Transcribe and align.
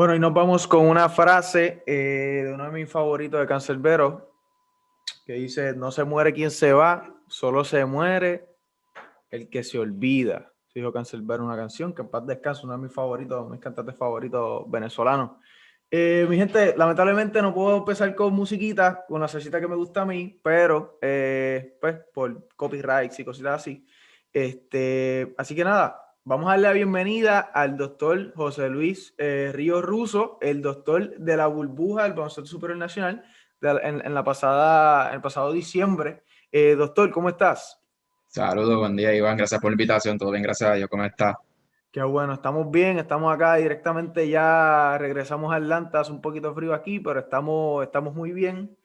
Bueno, 0.00 0.14
y 0.14 0.18
nos 0.18 0.32
vamos 0.32 0.66
con 0.66 0.86
una 0.86 1.10
frase 1.10 1.82
eh, 1.86 2.44
de 2.46 2.54
uno 2.54 2.64
de 2.64 2.70
mis 2.70 2.90
favoritos 2.90 3.38
de 3.38 3.46
Cancerbero, 3.46 4.32
que 5.26 5.34
dice, 5.34 5.74
no 5.74 5.90
se 5.90 6.04
muere 6.04 6.32
quien 6.32 6.50
se 6.50 6.72
va, 6.72 7.14
solo 7.26 7.64
se 7.64 7.84
muere 7.84 8.48
el 9.28 9.50
que 9.50 9.62
se 9.62 9.78
olvida. 9.78 10.54
Dijo 10.74 10.90
Cancerbero 10.90 11.44
una 11.44 11.54
canción 11.54 11.92
que 11.92 12.00
en 12.00 12.08
paz 12.08 12.26
descanso, 12.26 12.62
uno 12.64 12.78
de 12.78 12.84
mis 12.84 12.94
favoritos, 12.94 13.50
mis 13.50 13.60
cantantes 13.60 13.94
favoritos 13.94 14.70
venezolanos. 14.70 15.32
Eh, 15.90 16.24
mi 16.30 16.38
gente, 16.38 16.74
lamentablemente 16.78 17.42
no 17.42 17.52
puedo 17.52 17.76
empezar 17.76 18.14
con 18.14 18.32
musiquita, 18.32 19.04
con 19.06 19.20
la 19.20 19.28
salsita 19.28 19.60
que 19.60 19.68
me 19.68 19.76
gusta 19.76 20.00
a 20.00 20.06
mí, 20.06 20.40
pero 20.42 20.98
eh, 21.02 21.76
pues 21.78 21.98
por 22.14 22.48
copyrights 22.56 23.20
y 23.20 23.24
cositas 23.26 23.60
así. 23.60 23.86
Este, 24.32 25.34
así 25.36 25.54
que 25.54 25.62
nada, 25.62 26.09
Vamos 26.22 26.48
a 26.48 26.50
darle 26.50 26.68
la 26.68 26.74
bienvenida 26.74 27.40
al 27.40 27.78
doctor 27.78 28.34
José 28.34 28.68
Luis 28.68 29.14
eh, 29.16 29.52
Río 29.54 29.80
Russo, 29.80 30.36
el 30.42 30.60
doctor 30.60 31.16
de 31.16 31.34
la 31.34 31.46
burbuja 31.46 32.02
del 32.02 32.12
Baloncesto 32.12 32.44
Superior 32.44 32.78
Nacional 32.78 33.24
en, 33.62 34.14
la 34.14 34.22
pasada, 34.22 35.14
el 35.14 35.22
pasado 35.22 35.50
diciembre. 35.50 36.22
Eh, 36.52 36.74
doctor, 36.74 37.10
¿cómo 37.10 37.30
estás? 37.30 37.80
Saludos, 38.26 38.78
buen 38.78 38.96
día 38.96 39.14
Iván, 39.14 39.38
gracias 39.38 39.62
por 39.62 39.70
la 39.70 39.74
invitación, 39.74 40.18
todo 40.18 40.30
bien, 40.30 40.42
gracias 40.42 40.70
a 40.70 40.74
Dios, 40.74 40.90
¿cómo 40.90 41.04
estás? 41.04 41.36
Qué 41.90 42.02
bueno, 42.02 42.34
estamos 42.34 42.70
bien, 42.70 42.98
estamos 42.98 43.34
acá 43.34 43.54
directamente, 43.54 44.28
ya 44.28 44.98
regresamos 44.98 45.54
a 45.54 45.56
Atlanta, 45.56 46.00
hace 46.00 46.12
un 46.12 46.20
poquito 46.20 46.54
frío 46.54 46.74
aquí, 46.74 47.00
pero 47.00 47.20
estamos, 47.20 47.82
estamos 47.82 48.14
muy 48.14 48.32
bien, 48.32 48.76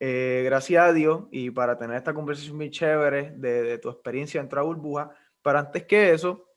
eh, 0.00 0.42
gracias 0.44 0.84
a 0.84 0.92
Dios, 0.92 1.22
y 1.30 1.52
para 1.52 1.78
tener 1.78 1.96
esta 1.96 2.12
conversación 2.12 2.56
muy 2.56 2.68
chévere 2.68 3.32
de, 3.36 3.62
de 3.62 3.78
tu 3.78 3.88
experiencia 3.88 4.40
dentro 4.40 4.60
de 4.60 4.66
la 4.66 4.74
burbuja, 4.74 5.10
pero 5.40 5.60
antes 5.60 5.84
que 5.84 6.12
eso, 6.12 6.49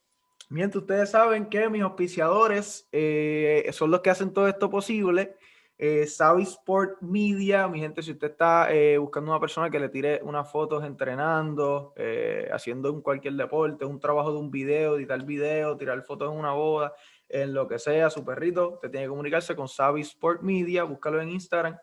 Mientras 0.48 0.82
ustedes 0.82 1.10
saben 1.10 1.46
que 1.46 1.68
mis 1.68 1.82
auspiciadores 1.82 2.88
eh, 2.92 3.68
son 3.72 3.90
los 3.90 4.00
que 4.00 4.10
hacen 4.10 4.32
todo 4.32 4.46
esto 4.48 4.70
posible. 4.70 5.36
Eh, 5.76 6.02
Sport 6.04 7.02
Media, 7.02 7.66
mi 7.66 7.80
gente, 7.80 8.00
si 8.00 8.12
usted 8.12 8.30
está 8.30 8.72
eh, 8.72 8.96
buscando 8.96 9.32
una 9.32 9.40
persona 9.40 9.70
que 9.70 9.80
le 9.80 9.88
tire 9.88 10.20
unas 10.22 10.50
fotos 10.50 10.84
entrenando, 10.84 11.92
eh, 11.96 12.48
haciendo 12.52 12.92
un 12.92 13.02
cualquier 13.02 13.34
deporte, 13.34 13.84
un 13.84 13.98
trabajo 13.98 14.32
de 14.32 14.38
un 14.38 14.52
video, 14.52 14.96
editar 14.96 15.24
video, 15.24 15.76
tirar 15.76 16.00
fotos 16.02 16.32
en 16.32 16.38
una 16.38 16.52
boda, 16.52 16.94
en 17.28 17.52
lo 17.52 17.66
que 17.66 17.80
sea, 17.80 18.08
su 18.08 18.24
perrito, 18.24 18.78
te 18.80 18.88
tiene 18.88 19.06
que 19.06 19.10
comunicarse 19.10 19.56
con 19.56 19.68
Savvy 19.68 20.02
Sport 20.02 20.42
Media, 20.42 20.84
búscalo 20.84 21.20
en 21.20 21.30
Instagram. 21.30 21.76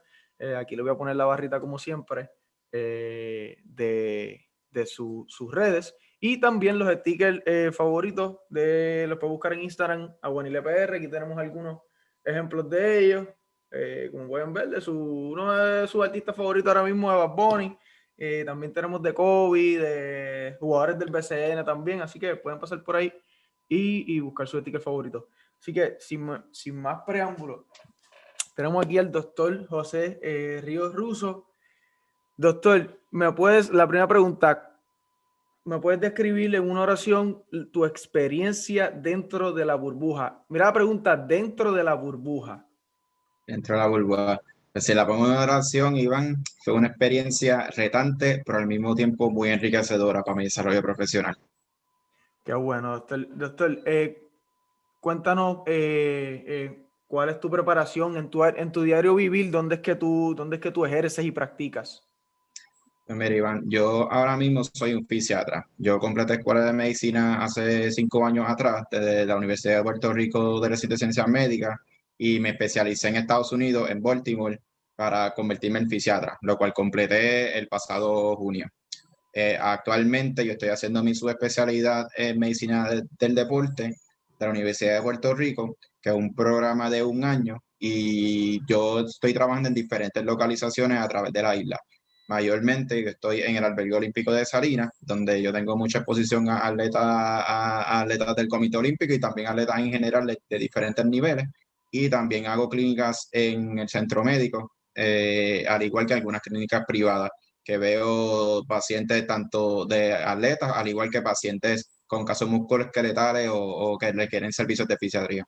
aquí 0.58 0.75
le 0.75 0.84
voy 0.84 0.92
a 0.92 0.98
poner 0.98 1.16
la 1.18 1.25
barrita 1.25 1.59
como 1.59 1.78
siempre 1.78 2.30
de, 2.72 3.58
de 4.72 4.86
sus 4.86 5.52
redes. 5.52 5.96
Y 6.23 6.39
también 6.39 6.77
los 6.77 6.88
stickers 7.00 7.41
eh, 7.47 7.72
favoritos 7.73 8.38
de 8.47 9.08
los 9.09 9.17
puedes 9.17 9.31
buscar 9.31 9.53
en 9.53 9.64
Instagram, 9.64 10.14
a 10.22 10.30
PR. 10.30 10.94
Aquí 10.94 11.08
tenemos 11.08 11.36
algunos 11.36 11.81
ejemplos 12.23 12.69
de 12.69 13.00
ellos. 13.00 13.28
Eh, 13.72 14.09
como 14.11 14.28
pueden 14.28 14.53
ver, 14.53 14.69
de 14.69 14.81
su, 14.81 14.94
uno 14.94 15.52
de 15.52 15.88
sus 15.88 16.05
artistas 16.05 16.36
favoritos 16.36 16.67
ahora 16.67 16.83
mismo 16.88 17.11
es 17.11 17.17
Bad 17.17 17.36
Bunny. 17.36 17.75
Eh, 18.16 18.44
también 18.45 18.72
tenemos 18.72 19.02
de 19.02 19.16
Kobe, 19.16 19.80
de 19.80 20.58
jugadores 20.59 21.00
del 21.00 21.09
BCN 21.09 21.66
también. 21.66 22.03
Así 22.03 22.19
que 22.19 22.35
pueden 22.35 22.59
pasar 22.59 22.83
por 22.83 22.97
ahí 22.97 23.11
y, 23.67 24.16
y 24.16 24.19
buscar 24.19 24.47
su 24.47 24.59
sticker 24.59 24.80
favorito. 24.80 25.30
Así 25.59 25.73
que 25.73 25.95
sin, 26.00 26.30
sin 26.52 26.80
más 26.80 27.02
preámbulos, 27.03 27.66
tenemos 28.56 28.85
aquí 28.85 29.00
al 29.00 29.11
doctor 29.11 29.66
José 29.66 30.61
Ríos 30.63 30.94
Russo. 30.94 31.47
Doctor, 32.38 33.02
¿me 33.09 33.31
puedes, 33.31 33.72
la 33.72 33.88
primera 33.88 34.08
pregunta, 34.08 34.70
¿Me 35.64 35.80
puedes 35.80 36.02
describir 36.02 36.56
en 36.56 36.70
una 36.70 36.81
oración 36.81 37.44
tu 37.72 37.86
experiencia 37.86 38.90
dentro 38.90 39.54
de 39.54 39.64
la 39.64 39.76
burbuja? 39.76 40.44
Mira 40.50 40.66
la 40.66 40.73
pregunta, 40.73 41.16
dentro 41.16 41.72
de 41.72 41.84
la 41.84 41.94
burbuja. 41.94 42.66
Dentro 43.45 43.76
de 43.76 43.81
la 43.81 43.88
burbuja. 43.88 44.42
Pues 44.72 44.86
si 44.86 44.94
la 44.94 45.06
pongo 45.06 45.28
en 45.28 45.34
oración, 45.34 45.98
Iván, 45.98 46.44
fue 46.64 46.73
una 46.73 46.88
experiencia 46.88 47.70
retante, 47.76 48.42
pero 48.44 48.58
al 48.58 48.68
mismo 48.68 48.95
tiempo 48.95 49.30
muy 49.30 49.50
enriquecedora 49.50 50.24
para 50.24 50.38
mi 50.38 50.46
desarrollo 50.46 50.81
profesional. 50.81 51.38
Qué 52.44 52.53
bueno, 52.53 52.94
doctor. 52.94 53.28
doctor 53.35 53.80
eh, 53.85 54.30
cuéntanos 55.00 55.58
eh, 55.68 56.44
eh, 56.47 56.85
cuál 57.06 57.30
es 57.30 57.40
tu 57.40 57.52
preparación 57.52 58.18
en 58.18 58.30
tu, 58.30 58.44
en 58.44 58.72
tu 58.72 58.81
diario 58.81 59.14
vivir, 59.14 59.52
dónde 59.52 59.75
es, 59.75 59.81
que 59.81 59.96
tú, 59.96 60.34
dónde 60.35 60.56
es 60.56 60.62
que 60.62 60.72
tú 60.72 60.85
ejerces 60.85 61.24
y 61.24 61.31
practicas. 61.31 62.08
Mira, 63.16 63.59
yo 63.66 64.11
ahora 64.11 64.38
mismo 64.38 64.63
soy 64.63 64.94
un 64.94 65.05
fisiatra. 65.05 65.66
Yo 65.77 65.99
completé 65.99 66.33
escuela 66.35 66.63
de 66.63 66.73
medicina 66.73 67.44
hace 67.44 67.91
cinco 67.91 68.25
años 68.25 68.45
atrás 68.47 68.83
desde 68.89 69.25
la 69.25 69.35
Universidad 69.35 69.77
de 69.77 69.83
Puerto 69.83 70.13
Rico 70.13 70.59
de 70.61 70.69
Recinto 70.69 70.94
de 70.94 70.99
Ciencias 70.99 71.27
Médicas 71.27 71.77
y 72.17 72.39
me 72.39 72.49
especialicé 72.49 73.09
en 73.09 73.17
Estados 73.17 73.51
Unidos, 73.51 73.89
en 73.89 74.01
Baltimore, 74.01 74.59
para 74.95 75.33
convertirme 75.33 75.79
en 75.79 75.89
fisiatra, 75.89 76.38
lo 76.41 76.57
cual 76.57 76.73
completé 76.73 77.57
el 77.57 77.67
pasado 77.67 78.35
junio. 78.35 78.67
Eh, 79.33 79.57
actualmente 79.59 80.45
yo 80.45 80.53
estoy 80.53 80.69
haciendo 80.69 81.03
mi 81.03 81.16
subespecialidad 81.16 82.07
en 82.16 82.39
medicina 82.39 82.88
del 83.19 83.35
deporte 83.35 83.83
de 83.83 84.45
la 84.45 84.49
Universidad 84.49 84.95
de 84.95 85.01
Puerto 85.01 85.33
Rico, 85.33 85.78
que 86.01 86.11
es 86.11 86.16
un 86.16 86.33
programa 86.35 86.89
de 86.89 87.03
un 87.03 87.23
año, 87.23 87.57
y 87.79 88.59
yo 88.67 88.99
estoy 89.01 89.33
trabajando 89.33 89.69
en 89.69 89.75
diferentes 89.75 90.23
localizaciones 90.23 90.99
a 90.99 91.07
través 91.07 91.33
de 91.33 91.41
la 91.41 91.55
isla 91.55 91.79
mayormente 92.31 93.09
estoy 93.09 93.42
en 93.42 93.58
el 93.58 93.66
albergue 93.66 93.94
olímpico 93.94 94.31
de 94.31 94.46
Salinas, 94.46 94.90
donde 95.02 95.42
yo 95.42 95.52
tengo 95.52 95.75
mucha 95.75 95.97
exposición 95.97 96.47
a 96.50 96.66
atletas, 96.66 97.03
a, 97.03 98.00
atletas 98.00 98.34
del 98.38 98.47
Comité 98.47 98.78
Olímpico 98.78 99.14
y 99.14 99.19
también 99.19 99.50
atletas 99.50 99.78
en 99.80 99.92
general 99.92 100.25
de, 100.25 100.58
diferentes 100.58 101.06
niveles. 101.06 101.46
Y 101.91 102.09
también 102.09 102.46
hago 102.46 102.70
clínicas 102.70 103.28
en 103.34 103.80
el 103.80 103.90
centro 103.90 104.24
médico, 104.24 104.72
eh, 104.96 105.66
al 105.68 105.84
igual 105.84 106.06
que 106.06 106.14
algunas 106.14 106.41
clínicas 106.41 106.86
privadas, 106.88 107.31
que 107.62 107.78
veo 107.78 108.64
pacientes 108.66 109.28
tanto 109.28 109.86
de 109.86 110.14
atletas, 110.14 110.72
al 110.74 110.88
igual 110.88 111.09
que 111.09 111.22
pacientes 111.22 112.02
con 112.08 112.24
casos 112.24 112.47
musculoesqueletales 112.47 113.50
o, 113.50 113.59
o 113.59 113.97
que 113.97 114.14
requieren 114.14 114.53
servicios 114.53 114.88
de 114.88 114.96
fisiatría. 114.96 115.44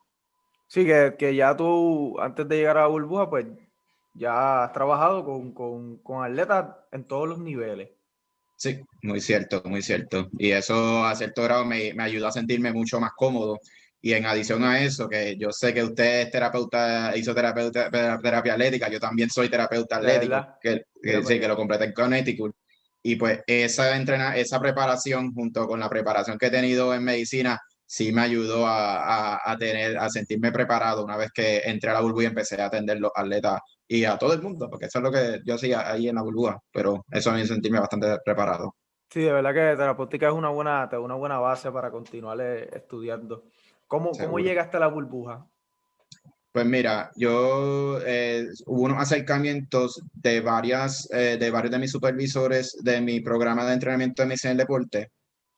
Sí, 0.67 0.85
que, 0.85 1.15
que 1.17 1.33
ya 1.33 1.55
tú, 1.55 2.19
antes 2.19 2.45
de 2.45 2.57
llegar 2.57 2.77
a 2.77 2.81
la 2.81 2.87
burbuja, 2.87 3.29
pues 3.29 3.45
ya 4.13 4.63
has 4.63 4.73
trabajado 4.73 5.25
con, 5.25 5.53
con, 5.53 5.97
con 5.97 6.23
atletas 6.23 6.75
en 6.91 7.05
todos 7.05 7.27
los 7.27 7.39
niveles. 7.39 7.89
Sí, 8.55 8.79
muy 9.01 9.19
cierto, 9.19 9.61
muy 9.65 9.81
cierto. 9.81 10.29
Y 10.37 10.51
eso 10.51 11.03
a 11.03 11.15
cierto 11.15 11.43
grado 11.43 11.65
me, 11.65 11.93
me 11.93 12.03
ayuda 12.03 12.29
a 12.29 12.31
sentirme 12.31 12.71
mucho 12.71 12.99
más 12.99 13.11
cómodo. 13.15 13.59
Y 14.01 14.13
en 14.13 14.25
adición 14.25 14.63
a 14.65 14.83
eso, 14.83 15.07
que 15.07 15.37
yo 15.37 15.51
sé 15.51 15.73
que 15.73 15.83
usted 15.83 16.21
es 16.21 16.31
terapeuta, 16.31 17.15
hizo 17.15 17.33
terapeuta, 17.33 17.89
terapia 17.89 18.53
atlética, 18.53 18.89
yo 18.89 18.99
también 18.99 19.29
soy 19.29 19.49
terapeuta 19.49 19.95
atlético, 19.95 20.45
que, 20.61 20.85
que, 21.01 21.23
sí, 21.23 21.39
que 21.39 21.47
lo 21.47 21.55
completé 21.55 21.85
en 21.85 21.93
Connecticut. 21.93 22.53
Y 23.01 23.15
pues 23.15 23.39
esa, 23.47 23.95
entrena, 23.95 24.35
esa 24.35 24.59
preparación 24.59 25.33
junto 25.33 25.67
con 25.67 25.79
la 25.79 25.89
preparación 25.89 26.37
que 26.37 26.47
he 26.47 26.51
tenido 26.51 26.93
en 26.93 27.03
medicina, 27.03 27.61
sí 27.93 28.11
me 28.11 28.21
ayudó 28.21 28.65
a, 28.65 29.35
a, 29.35 29.51
a, 29.51 29.55
tener, 29.55 29.99
a 29.99 30.09
sentirme 30.09 30.51
preparado 30.51 31.03
una 31.03 31.15
vez 31.15 31.31
que 31.31 31.59
entré 31.59 31.91
a 31.91 31.93
la 31.93 32.01
burbuja 32.01 32.23
y 32.23 32.27
empecé 32.27 32.59
a 32.59 32.65
atender 32.65 32.99
los 32.99 33.11
atletas 33.13 33.61
y 33.87 34.03
a 34.03 34.17
todo 34.17 34.33
el 34.33 34.41
mundo, 34.41 34.67
porque 34.67 34.87
eso 34.87 34.97
es 34.97 35.03
lo 35.03 35.11
que 35.11 35.41
yo 35.45 35.53
hacía 35.53 35.91
ahí 35.91 36.09
en 36.09 36.15
la 36.15 36.23
burbuja, 36.23 36.59
pero 36.71 37.05
eso 37.11 37.31
me 37.31 37.41
hizo 37.41 37.53
sentirme 37.53 37.79
bastante 37.79 38.17
preparado. 38.25 38.75
Sí, 39.11 39.21
de 39.21 39.31
verdad 39.31 39.53
que 39.53 39.77
terapéutica 39.77 40.27
es 40.27 40.33
una 40.33 40.49
buena, 40.49 40.89
una 40.99 41.13
buena 41.13 41.37
base 41.37 41.71
para 41.71 41.91
continuar 41.91 42.41
eh, 42.41 42.67
estudiando. 42.73 43.43
¿Cómo, 43.85 44.09
¿Cómo 44.09 44.39
llegaste 44.39 44.77
a 44.77 44.79
la 44.79 44.87
burbuja? 44.87 45.45
Pues 46.51 46.65
mira, 46.65 47.11
yo 47.15 47.99
eh, 48.03 48.47
hubo 48.65 48.81
unos 48.81 48.97
acercamientos 48.97 50.01
de 50.13 50.41
varias, 50.41 51.07
eh, 51.11 51.37
de 51.39 51.51
varios 51.51 51.71
de 51.71 51.77
mis 51.77 51.91
supervisores 51.91 52.75
de 52.81 53.01
mi 53.01 53.19
programa 53.19 53.67
de 53.67 53.73
entrenamiento 53.73 54.23
de 54.23 54.29
medicina 54.29 54.49
del 54.49 54.57
deporte. 54.57 55.11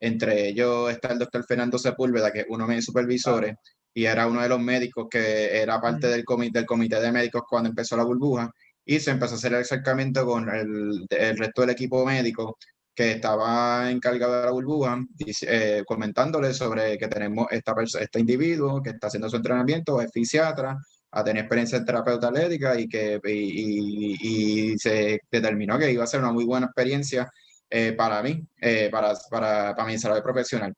Entre 0.06 0.50
ellos 0.50 0.92
está 0.92 1.14
el 1.14 1.20
doctor 1.20 1.44
Fernando 1.46 1.80
Sepúlveda, 1.80 2.32
que 2.32 2.42
es 2.42 2.46
uno 2.48 2.68
de 2.68 2.76
mis 2.76 2.86
supervisores, 2.86 3.56
y 3.92 4.06
era 4.06 4.28
uno 4.28 4.42
de 4.44 4.50
los 4.50 4.60
médicos 4.60 5.08
que 5.10 5.60
era 5.60 5.82
parte 5.82 6.08
del, 6.08 6.24
comité, 6.24 6.60
del 6.60 6.68
comité 6.68 7.02
de 7.02 7.12
médicos 7.12 7.42
cuando 7.50 7.70
empezó 7.70 7.98
la 7.98 8.04
burbuja 8.04 8.52
y 8.86 9.00
se 9.00 9.10
empezó 9.10 9.34
a 9.34 9.38
hacer 9.38 9.54
el 9.54 9.62
acercamiento 9.62 10.24
con 10.24 10.48
el, 10.48 11.08
el 11.10 11.38
resto 11.38 11.62
del 11.62 11.72
equipo 11.72 12.06
médico 12.06 12.56
que 12.94 13.14
estaba 13.14 13.90
encargado 13.90 14.42
de 14.42 14.46
la 14.46 14.52
burbuja, 14.52 15.04
eh, 15.48 15.84
comentándole 15.88 16.54
sobre 16.54 17.00
que 17.00 17.08
tenemos 17.08 17.48
esta 17.50 17.74
este 18.00 18.20
individuo 18.20 18.84
que 18.84 18.92
está 18.92 19.08
haciendo 19.08 19.28
su 19.28 19.38
entrenamiento, 19.38 20.00
es 20.02 20.12
fisiatra, 20.12 20.78
a 21.12 21.24
tener 21.24 21.44
experiencia 21.44 21.80
en 21.80 21.86
terapeuta 21.86 22.28
atlética 22.28 22.80
y 22.80 22.88
que 22.88 23.20
y, 23.26 24.72
y, 24.74 24.78
se 24.78 25.20
determinó 25.32 25.80
que 25.80 25.92
iba 25.92 26.04
a 26.04 26.08
ser 26.08 26.20
una 26.20 26.32
muy 26.32 26.46
buena 26.46 26.68
experiencia 26.68 27.28
eh, 27.70 27.94
para 27.94 28.22
mí, 28.24 28.42
eh, 28.62 28.90
para, 28.92 29.14
para, 29.30 29.76
para 29.76 29.86
mi 29.88 29.94
desarrollo 29.94 30.24
profesional. 30.24 30.74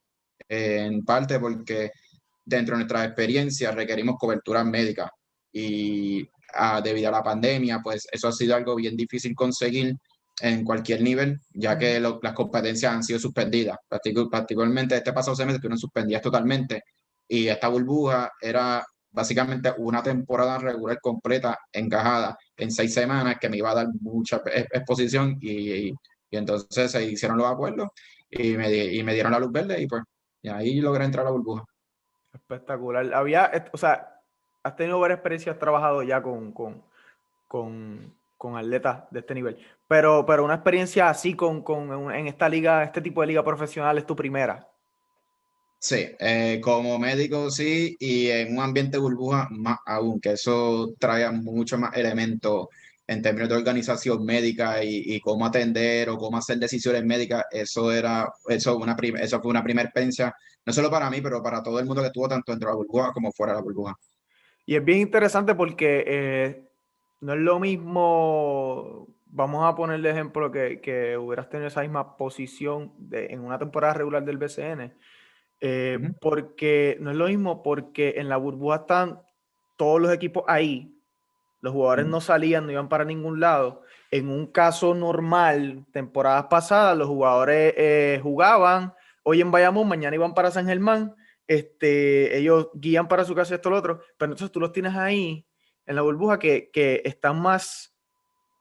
en 0.50 1.04
parte 1.04 1.39
porque 1.39 1.92
dentro 2.45 2.75
de 2.75 2.80
nuestras 2.80 3.06
experiencias 3.07 3.75
requerimos 3.75 4.16
cobertura 4.18 4.63
médica 4.63 5.12
y 5.51 6.28
ah, 6.54 6.81
debido 6.81 7.10
a 7.10 7.12
la 7.12 7.24
pandemia, 7.24 7.81
pues 7.84 8.07
eso 8.12 8.28
ha 8.30 8.31
sido 8.31 8.56
algo 8.56 8.75
bien 8.75 8.95
difícil 8.95 9.36
conseguir 9.36 9.95
en 10.42 10.63
cualquier 10.63 11.01
nivel, 11.01 11.39
ya 11.54 11.78
que 11.78 12.00
las 12.00 12.34
competencias 12.34 12.94
han 12.94 13.04
sido 13.04 13.19
suspendidas. 13.19 13.78
Particularmente 14.31 14.95
este 14.95 15.13
pasado 15.13 15.36
semestre 15.36 15.62
que 15.62 15.69
no 15.69 15.78
suspendías 15.78 16.22
totalmente 16.22 16.83
y 17.28 17.48
esta 17.48 17.68
burbuja 17.68 18.31
era 18.40 18.86
básicamente 19.12 19.74
una 19.78 20.04
temporada 20.04 20.60
regular 20.60 21.00
completa 21.01 21.57
encajada 21.72 22.38
en 22.56 22.72
seis 22.72 22.94
semanas 22.94 23.38
que 23.40 23.50
me 23.50 23.57
iba 23.57 23.72
a 23.72 23.75
dar 23.75 23.88
mucha 24.01 24.42
exposición 24.45 25.38
y, 25.42 25.90
y, 25.90 25.94
entonces 26.35 26.91
se 26.91 27.06
hicieron 27.06 27.38
los 27.38 27.47
acuerdos 27.47 27.89
y 28.29 28.57
me, 28.57 28.69
y 28.69 29.03
me 29.03 29.13
dieron 29.13 29.31
la 29.31 29.39
luz 29.39 29.51
verde 29.51 29.81
y 29.81 29.88
pues 29.88 30.03
y 30.41 30.50
ahí 30.50 30.79
logré 30.81 31.06
entrar 31.06 31.25
a 31.25 31.29
la 31.29 31.31
burbuja. 31.31 31.65
Espectacular. 32.33 33.13
Había, 33.13 33.69
o 33.71 33.77
sea, 33.77 34.21
has 34.63 34.75
tenido 34.75 35.00
varias 35.00 35.18
experiencias, 35.18 35.53
has 35.53 35.59
trabajado 35.59 36.03
ya 36.03 36.21
con, 36.21 36.51
con, 36.51 36.83
con, 37.47 38.13
con 38.38 38.57
atletas 38.57 39.03
de 39.12 39.19
este 39.19 39.33
nivel, 39.33 39.57
pero, 39.88 40.25
pero 40.25 40.44
una 40.44 40.56
experiencia 40.56 41.09
así 41.09 41.33
con, 41.33 41.63
con, 41.63 42.12
en 42.12 42.27
esta 42.27 42.47
liga, 42.47 42.83
este 42.83 43.01
tipo 43.01 43.21
de 43.21 43.27
liga 43.27 43.44
profesional 43.44 43.97
es 43.97 44.06
tu 44.06 44.15
primera. 44.15 44.68
Sí, 45.80 46.07
eh, 46.19 46.59
como 46.63 46.97
médico 46.97 47.51
sí, 47.51 47.95
y 48.00 48.30
en 48.30 48.57
un 48.57 48.63
ambiente 48.63 48.97
burbuja 48.97 49.47
más 49.51 49.77
aún, 49.85 50.19
que 50.19 50.31
eso 50.31 50.94
trae 50.97 51.30
mucho 51.31 51.77
más 51.77 51.95
elementos 51.95 52.68
en 53.07 53.21
términos 53.21 53.48
de 53.48 53.56
organización 53.56 54.25
médica 54.25 54.83
y, 54.83 55.19
cómo 55.21 55.45
atender 55.45 56.09
o 56.09 56.18
cómo 56.18 56.38
hacer 56.38 56.57
decisiones 56.57 57.06
médicas, 57.06 57.45
eso 57.51 57.92
era, 57.92 58.30
eso, 58.50 58.77
una 58.77 58.98
eso 59.21 59.42
fue 59.42 59.50
una 59.50 59.63
primera 59.63 59.86
experiencia, 59.86 60.36
no 60.65 60.74
solo 60.74 60.92
para 60.92 61.09
mí, 61.09 61.21
pero 61.21 61.42
para 61.42 61.63
todo 61.63 61.80
el 61.80 61.86
mundo 61.86 62.01
que 62.01 62.07
estuvo 62.07 62.27
tanto 62.27 62.51
dentro 62.51 62.68
de 62.69 62.74
la 62.74 62.77
burbuja 62.77 63.13
como 63.13 63.31
fuera 63.31 63.54
de 63.54 63.59
la 63.59 63.63
burbuja. 63.63 63.95
Y 64.65 64.75
es 64.75 64.83
bien 64.83 65.00
interesante 65.00 65.56
porque 65.56 66.04
eh, 66.06 66.68
no 67.21 67.33
es 67.33 67.39
lo 67.39 67.59
mismo, 67.59 69.07
vamos 69.27 69.65
a 69.65 69.74
poner 69.74 70.01
de 70.01 70.09
ejemplo 70.09 70.51
que, 70.51 70.81
que 70.81 71.18
hubieras 71.18 71.50
tenido 71.50 71.69
esa 71.69 71.81
misma 71.81 72.18
posición 72.18 72.92
de, 72.98 73.27
en 73.27 73.39
una 73.39 73.57
temporada 73.57 73.94
regular 73.94 74.25
del 74.25 74.38
BCN, 74.38 74.94
eh, 75.62 76.12
porque 76.19 76.98
no 77.00 77.12
es 77.12 77.18
lo 77.18 77.27
mismo 77.27 77.63
porque 77.63 78.15
en 78.18 78.27
la 78.27 78.36
burbuja 78.36 78.75
están 78.77 79.21
todos 79.77 80.01
los 80.01 80.12
equipos 80.12 80.44
ahí, 80.48 80.96
los 81.62 81.74
jugadores 81.74 82.06
no 82.06 82.21
salían, 82.21 82.65
no 82.65 82.71
iban 82.71 82.89
para 82.89 83.06
ningún 83.06 83.39
lado. 83.39 83.81
En 84.12 84.30
un 84.30 84.48
caso 84.48 84.94
normal, 84.94 85.86
temporadas 85.92 86.45
pasadas, 86.45 86.98
los 86.98 87.07
jugadores 87.07 87.74
eh, 87.77 88.19
jugaban, 88.21 88.94
hoy 89.24 89.42
en 89.42 89.51
Bayamón, 89.51 89.88
mañana 89.88 90.15
iban 90.15 90.33
para 90.33 90.51
San 90.51 90.68
Germán, 90.68 91.15
este, 91.48 92.38
ellos 92.38 92.69
guían 92.74 93.07
para 93.07 93.25
su 93.25 93.33
casa 93.36 93.56
esto 93.56 93.69
lo 93.69 93.77
otro, 93.77 94.01
pero 94.18 94.31
entonces 94.31 94.51
tú 94.51 94.59
los 94.59 94.71
tienes 94.71 94.95
ahí 94.95 95.45
en 95.86 95.95
la 95.95 96.01
burbuja 96.01 96.39
que, 96.39 96.69
que 96.71 97.01
están 97.06 97.42
más, 97.42 97.95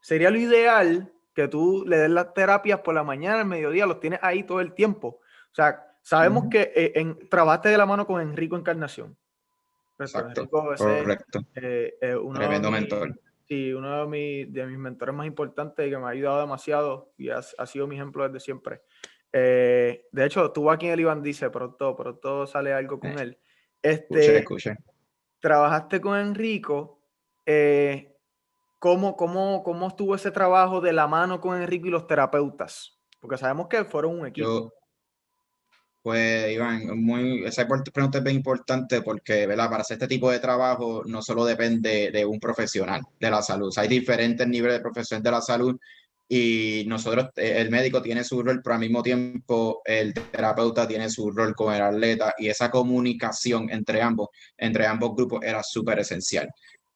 sería 0.00 0.30
lo 0.30 0.38
ideal 0.38 1.12
que 1.34 1.48
tú 1.48 1.84
le 1.86 1.98
des 1.98 2.10
las 2.10 2.32
terapias 2.32 2.80
por 2.80 2.94
la 2.94 3.04
mañana, 3.04 3.40
al 3.40 3.46
mediodía, 3.46 3.84
los 3.84 4.00
tienes 4.00 4.18
ahí 4.22 4.42
todo 4.42 4.60
el 4.60 4.72
tiempo. 4.72 5.20
O 5.52 5.54
sea, 5.54 5.86
sabemos 6.00 6.46
que 6.50 6.72
eh, 6.74 6.92
en, 6.94 7.28
trabajaste 7.28 7.68
de 7.68 7.76
la 7.76 7.84
mano 7.84 8.06
con 8.06 8.22
Enrico 8.22 8.56
Encarnación. 8.56 9.16
Exacto, 9.98 10.48
correcto. 10.48 11.40
Eh, 11.54 11.94
eh, 12.00 12.16
uno 12.16 12.38
Tremendo 12.38 12.70
mentor. 12.70 13.18
Sí, 13.48 13.72
uno 13.72 14.00
de, 14.00 14.06
mis, 14.08 14.52
de 14.52 14.66
mis 14.66 14.78
mentores 14.78 15.14
más 15.14 15.26
importantes 15.26 15.86
y 15.86 15.90
que 15.90 15.98
me 15.98 16.04
ha 16.04 16.08
ayudado 16.08 16.40
demasiado 16.40 17.12
y 17.16 17.30
ha, 17.30 17.38
ha 17.38 17.66
sido 17.66 17.86
mi 17.86 17.94
ejemplo 17.94 18.24
desde 18.24 18.40
siempre. 18.40 18.82
de 19.32 20.04
hecho, 20.24 20.50
tú 20.50 20.70
aquí 20.70 20.86
en 20.86 20.92
el 20.92 21.00
Iván 21.00 21.22
dice, 21.22 21.48
pronto, 21.50 21.94
pronto 21.96 22.46
sale 22.46 22.72
algo 22.72 22.98
con 22.98 23.18
él. 23.18 23.38
Este, 23.80 24.38
escuché, 24.38 24.76
Trabajaste 25.40 26.00
con 26.00 26.18
Enrico. 26.18 27.00
¿cómo, 28.78 29.16
cómo, 29.16 29.62
¿Cómo 29.62 29.88
estuvo 29.88 30.14
ese 30.14 30.30
trabajo 30.30 30.80
de 30.80 30.92
la 30.92 31.06
mano 31.06 31.40
con 31.40 31.60
Enrico 31.60 31.86
y 31.86 31.90
los 31.90 32.06
terapeutas? 32.06 32.98
Porque 33.20 33.38
sabemos 33.38 33.68
que 33.68 33.84
fueron 33.84 34.20
un 34.20 34.26
equipo. 34.26 34.72
Pues 36.06 36.52
Iván, 36.52 37.02
muy, 37.02 37.44
esa 37.46 37.66
pregunta 37.66 38.18
es 38.18 38.22
bien 38.22 38.36
importante 38.36 39.02
porque 39.02 39.44
¿verdad? 39.44 39.68
para 39.68 39.82
hacer 39.82 39.96
este 39.96 40.06
tipo 40.06 40.30
de 40.30 40.38
trabajo 40.38 41.02
no 41.04 41.20
solo 41.20 41.44
depende 41.44 42.12
de 42.12 42.24
un 42.24 42.38
profesional 42.38 43.02
de 43.18 43.28
la 43.28 43.42
salud, 43.42 43.74
hay 43.76 43.88
diferentes 43.88 44.46
niveles 44.46 44.76
de 44.76 44.82
profesión 44.82 45.20
de 45.20 45.32
la 45.32 45.40
salud 45.40 45.76
y 46.28 46.84
nosotros, 46.86 47.30
eh, 47.34 47.54
el 47.56 47.72
médico 47.72 48.00
tiene 48.00 48.22
su 48.22 48.40
rol, 48.40 48.60
pero 48.62 48.74
al 48.74 48.80
mismo 48.82 49.02
tiempo 49.02 49.82
el 49.84 50.14
terapeuta 50.14 50.86
tiene 50.86 51.10
su 51.10 51.32
rol 51.32 51.56
con 51.56 51.74
el 51.74 51.82
atleta 51.82 52.36
y 52.38 52.50
esa 52.50 52.70
comunicación 52.70 53.68
entre 53.68 54.00
ambos, 54.00 54.28
entre 54.56 54.86
ambos 54.86 55.10
grupos 55.16 55.40
era 55.42 55.60
súper 55.64 55.98
esencial. 55.98 56.48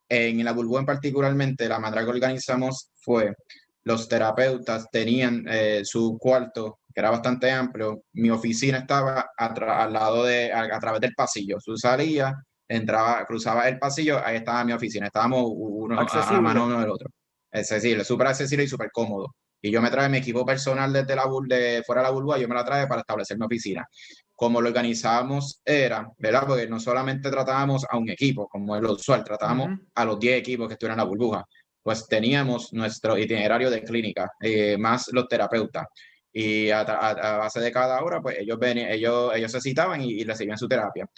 En 0.09 0.45
la 0.45 0.53
burbuja 0.53 0.83
en 0.83 0.87
particularmente, 0.87 1.69
la 1.69 1.81
manera 1.81 2.05
que 2.05 2.11
organizamos 2.11 2.91
fue 2.95 3.35
los 3.83 4.09
terapeutas 4.09 4.89
tenían 4.89 5.45
eh, 5.49 5.81
su 5.83 6.17
cuarto 6.17 6.80
que 6.93 7.01
era 7.01 7.11
bastante 7.11 7.51
amplio, 7.51 8.05
mi 8.15 8.31
oficina 8.31 8.79
estaba 8.79 9.31
al 9.37 9.93
lado 9.93 10.25
de, 10.25 10.53
a, 10.53 10.79
través 10.79 11.01
del 11.01 11.15
pasillo. 11.15 11.59
Tú 11.65 11.77
salías, 11.77 12.35
entraba, 12.69 13.25
cruzaba 13.27 13.69
el 13.69 13.79
pasillo, 13.79 14.21
ahí 14.25 14.37
estaba 14.37 14.65
mi 14.65 14.73
oficina. 14.73 15.07
Estábamos 15.07 15.45
uno 15.47 16.01
a, 16.01 16.41
mano 16.41 16.67
uno 16.67 16.81
del 16.81 16.91
otro. 16.91 17.09
Accesible, 17.53 18.05
súper 18.05 18.29
accesible 18.29 18.65
y 18.65 18.69
súper 18.69 18.91
cómodo. 18.93 19.35
Y 19.63 19.71
yo 19.71 19.83
me 19.83 19.91
traje 19.91 20.09
mi 20.09 20.19
equipo 20.19 20.45
personal 20.45 20.93
desde 20.93 21.15
la 21.15 21.25
de 21.47 21.83
fuera 21.85 22.01
de 22.01 22.09
la 22.09 22.13
burbuja, 22.13 22.39
yo 22.39 22.49
me 22.49 22.55
la 22.55 22.65
traje 22.65 22.87
para 22.87 23.03
establecer 23.03 23.39
mi 23.39 23.45
oficina. 23.45 23.87
Como 24.35 24.61
lo 24.61 24.69
organizábamos 24.69 25.61
era, 25.65 26.11
¿verdad? 26.19 26.45
Porque 26.47 26.67
no 26.67 26.81
solamente 26.81 27.31
tratábamos 27.31 27.85
a 27.89 27.99
un 27.99 28.09
equipo, 28.09 28.49
como 28.49 28.75
es 28.75 28.83
lo 28.83 28.93
usual, 28.93 29.23
tratábamos 29.23 29.79
a 29.95 30.05
los 30.07 30.19
10 30.19 30.39
equipos 30.39 30.67
que 30.67 30.75
estuvieran 30.75 30.99
en 30.99 31.05
la 31.05 31.09
burbuja. 31.09 31.45
Pues 31.83 32.07
teníamos 32.07 32.73
nuestro 32.73 33.19
itinerario 33.19 33.71
de 33.71 33.83
clínica, 33.83 34.31
eh, 34.41 34.79
más 34.79 35.09
los 35.13 35.29
terapeutas 35.29 35.87
y 36.33 36.71
a, 36.71 36.85
base 36.85 37.61
de 37.61 37.73
cada 37.73 38.03
hora, 38.03 38.21
pues 38.21 38.39
ellos, 38.39 38.59
ven, 38.59 38.79
ellos, 38.79 39.33
ellos 39.35 39.53
se 39.53 39.61
citaban 39.61 40.01
y, 40.03 40.25
recibían 40.25 40.59
su 40.59 40.69
terapia. 40.69 41.09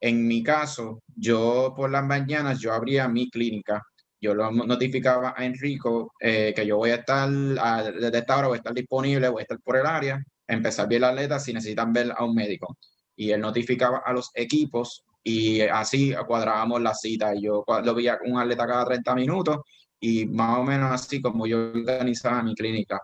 En 0.00 0.26
mi 0.26 0.42
caso, 0.42 1.02
yo 1.14 1.72
por 1.76 1.90
las 1.90 2.04
mañanas, 2.04 2.58
yo 2.60 2.72
abría 2.72 3.08
mi 3.08 3.30
clínica. 3.30 3.82
Yo 4.20 4.34
lo 4.34 4.50
notificaba 4.52 5.34
a 5.36 5.44
Enrico 5.44 6.12
eh, 6.20 6.52
que 6.54 6.64
yo 6.66 6.76
voy 6.76 6.90
a 6.90 6.96
estar, 6.96 7.28
desde 7.28 8.18
esta 8.18 8.38
hora 8.38 8.48
voy 8.48 8.56
a 8.56 8.58
estar 8.58 8.74
disponible, 8.74 9.28
voy 9.28 9.40
a 9.40 9.42
estar 9.42 9.60
por 9.60 9.76
el 9.76 9.86
área, 9.86 10.22
empezar 10.46 10.88
bien 10.88 11.02
la 11.02 11.08
atleta 11.08 11.40
si 11.40 11.52
necesitan 11.52 11.92
ver 11.92 12.12
a 12.16 12.24
un 12.24 12.34
médico. 12.34 12.76
Y 13.16 13.30
él 13.32 13.40
notificaba 13.40 14.02
a 14.04 14.12
los 14.12 14.30
equipos 14.34 15.04
y 15.24 15.60
así 15.62 16.14
cuadrábamos 16.26 16.80
la 16.82 16.94
cita. 16.94 17.34
Yo 17.34 17.64
lo 17.84 17.94
veía 17.94 18.18
un 18.24 18.38
atleta 18.38 18.66
cada 18.66 18.84
30 18.84 19.14
minutos 19.16 19.58
y 19.98 20.26
más 20.26 20.58
o 20.58 20.64
menos 20.64 20.92
así 20.92 21.20
como 21.20 21.46
yo 21.46 21.58
organizaba 21.58 22.42
mi 22.42 22.54
clínica 22.54 23.00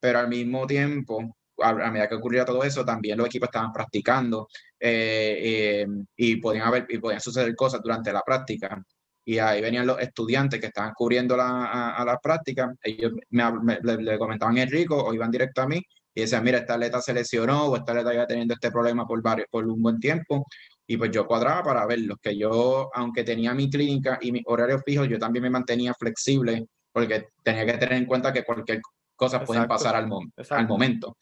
pero 0.00 0.18
al 0.18 0.28
mismo 0.28 0.66
tiempo, 0.66 1.36
a, 1.58 1.90
medida 1.90 2.08
que 2.08 2.14
ocurría 2.14 2.44
todo 2.44 2.62
eso, 2.64 2.84
también 2.84 3.18
los 3.18 3.26
equipos 3.26 3.48
estaban 3.48 3.72
practicando 3.72 4.48
eh, 4.78 5.84
eh, 5.84 5.86
y, 6.16 6.36
podían 6.36 6.66
haber, 6.66 6.86
y 6.88 6.98
podían 6.98 7.20
suceder 7.20 7.54
cosas 7.54 7.80
durante 7.82 8.12
la 8.12 8.22
práctica. 8.22 8.82
Y 9.24 9.38
ahí 9.38 9.60
venían 9.60 9.86
los 9.86 10.00
estudiantes 10.00 10.60
que 10.60 10.68
estaban 10.68 10.92
cubriendo 10.94 11.36
la, 11.36 11.94
a, 11.94 12.04
las 12.04 12.18
prácticas, 12.22 12.74
ellos 12.82 13.12
me, 13.30 13.78
le, 13.82 14.18
comentaban 14.18 14.56
a 14.56 14.62
Enrico 14.62 14.96
o 14.96 15.12
iban 15.12 15.30
directo 15.30 15.60
a 15.62 15.68
mí 15.68 15.82
y 16.14 16.22
decían, 16.22 16.42
mira, 16.42 16.58
esta 16.58 16.74
atleta 16.74 17.00
se 17.02 17.12
lesionó 17.12 17.66
o 17.66 17.76
esta 17.76 17.92
atleta 17.92 18.14
iba 18.14 18.26
teniendo 18.26 18.54
este 18.54 18.70
problema 18.70 19.06
por, 19.06 19.20
varios, 19.22 19.46
por 19.50 19.66
un 19.66 19.82
buen 19.82 19.98
tiempo. 20.00 20.46
Y 20.86 20.96
pues 20.96 21.10
yo 21.10 21.26
cuadraba 21.26 21.62
para 21.62 21.86
verlos, 21.86 22.16
que 22.22 22.38
yo, 22.38 22.90
aunque 22.94 23.22
tenía 23.22 23.52
mi 23.52 23.68
clínica 23.68 24.18
y 24.22 24.32
mi 24.32 24.42
horario 24.46 24.78
fijo, 24.78 25.04
yo 25.04 25.18
también 25.18 25.42
me 25.42 25.50
mantenía 25.50 25.92
flexible 25.92 26.66
porque 26.90 27.26
tenía 27.42 27.66
que 27.66 27.74
tener 27.74 27.98
en 27.98 28.06
cuenta 28.06 28.32
que 28.32 28.44
cualquier 28.44 28.80
cosas 29.18 29.44
pueden 29.44 29.66
pasar 29.66 29.96
al, 29.96 30.08
al 30.50 30.68
momento. 30.68 31.16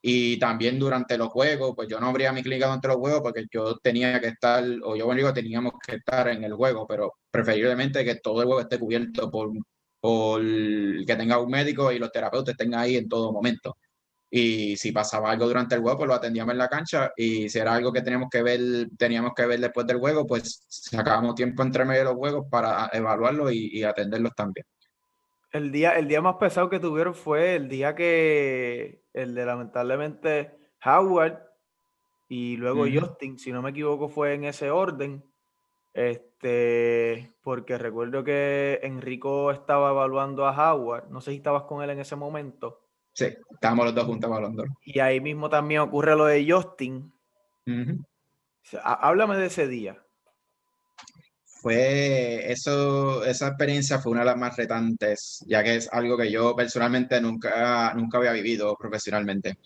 Y 0.00 0.38
también 0.38 0.78
durante 0.78 1.18
los 1.18 1.28
juegos, 1.28 1.72
pues 1.74 1.88
yo 1.88 1.98
no 1.98 2.08
abría 2.08 2.32
mi 2.32 2.42
clínica 2.42 2.66
durante 2.66 2.88
los 2.88 2.98
juegos 2.98 3.20
porque 3.22 3.46
yo 3.50 3.78
tenía 3.78 4.20
que 4.20 4.28
estar, 4.28 4.62
o 4.84 4.94
yo 4.94 5.12
digo, 5.14 5.32
teníamos 5.32 5.72
que 5.84 5.96
estar 5.96 6.28
en 6.28 6.44
el 6.44 6.54
juego, 6.54 6.86
pero 6.86 7.14
preferiblemente 7.30 8.04
que 8.04 8.16
todo 8.16 8.42
el 8.42 8.46
juego 8.46 8.60
esté 8.60 8.78
cubierto 8.78 9.30
por, 9.30 9.50
por 10.00 10.40
que 10.40 11.16
tenga 11.16 11.40
un 11.40 11.50
médico 11.50 11.90
y 11.90 11.98
los 11.98 12.12
terapeutas 12.12 12.52
estén 12.52 12.74
ahí 12.74 12.96
en 12.96 13.08
todo 13.08 13.32
momento. 13.32 13.76
Y 14.30 14.76
si 14.76 14.92
pasaba 14.92 15.30
algo 15.30 15.46
durante 15.46 15.74
el 15.74 15.80
juego, 15.80 15.98
pues 15.98 16.08
lo 16.08 16.14
atendíamos 16.14 16.52
en 16.52 16.58
la 16.58 16.68
cancha. 16.68 17.10
Y 17.16 17.48
si 17.48 17.58
era 17.58 17.74
algo 17.74 17.92
que 17.92 18.02
teníamos 18.02 18.28
que 18.30 18.42
ver, 18.42 18.60
teníamos 18.98 19.32
que 19.34 19.46
ver 19.46 19.58
después 19.60 19.86
del 19.86 19.98
juego, 19.98 20.26
pues 20.26 20.64
sacábamos 20.68 21.34
tiempo 21.34 21.62
entre 21.62 21.84
medio 21.86 22.00
de 22.00 22.04
los 22.04 22.16
juegos 22.16 22.46
para 22.50 22.90
evaluarlo 22.92 23.50
y, 23.50 23.70
y 23.72 23.84
atenderlos 23.84 24.34
también. 24.34 24.66
El 25.50 25.72
día, 25.72 25.92
el 25.98 26.08
día 26.08 26.20
más 26.20 26.36
pesado 26.36 26.68
que 26.68 26.78
tuvieron 26.78 27.14
fue 27.14 27.56
el 27.56 27.68
día 27.68 27.94
que 27.94 29.04
el 29.14 29.34
de 29.34 29.46
lamentablemente 29.46 30.58
Howard 30.84 31.42
y 32.28 32.58
luego 32.58 32.84
Justin, 32.92 33.38
si 33.38 33.52
no 33.52 33.62
me 33.62 33.70
equivoco, 33.70 34.10
fue 34.10 34.34
en 34.34 34.44
ese 34.44 34.70
orden. 34.70 35.24
Este, 35.94 37.32
porque 37.42 37.78
recuerdo 37.78 38.22
que 38.22 38.78
Enrico 38.82 39.50
estaba 39.50 39.90
evaluando 39.90 40.46
a 40.46 40.74
Howard. 40.74 41.08
No 41.08 41.22
sé 41.22 41.30
si 41.30 41.38
estabas 41.38 41.62
con 41.62 41.82
él 41.82 41.90
en 41.90 42.00
ese 42.00 42.16
momento. 42.16 42.84
Sí, 43.14 43.34
estábamos 43.50 43.86
los 43.86 43.94
dos 43.94 44.04
juntos 44.04 44.28
evaluando. 44.28 44.64
Y 44.82 45.00
ahí 45.00 45.20
mismo 45.20 45.48
también 45.48 45.80
ocurre 45.80 46.14
lo 46.14 46.26
de 46.26 46.46
Justin. 46.48 47.10
Háblame 48.82 49.36
de 49.36 49.46
ese 49.46 49.66
día 49.66 50.04
fue 51.60 52.50
eso, 52.52 53.24
esa 53.24 53.48
experiencia 53.48 53.98
fue 53.98 54.12
una 54.12 54.20
de 54.20 54.26
las 54.26 54.36
más 54.36 54.56
retantes, 54.56 55.44
ya 55.46 55.62
que 55.64 55.76
es 55.76 55.88
algo 55.92 56.16
que 56.16 56.30
yo 56.30 56.54
personalmente 56.54 57.20
nunca, 57.20 57.92
nunca 57.94 58.18
había 58.18 58.32
vivido 58.32 58.76
profesionalmente. 58.78 59.58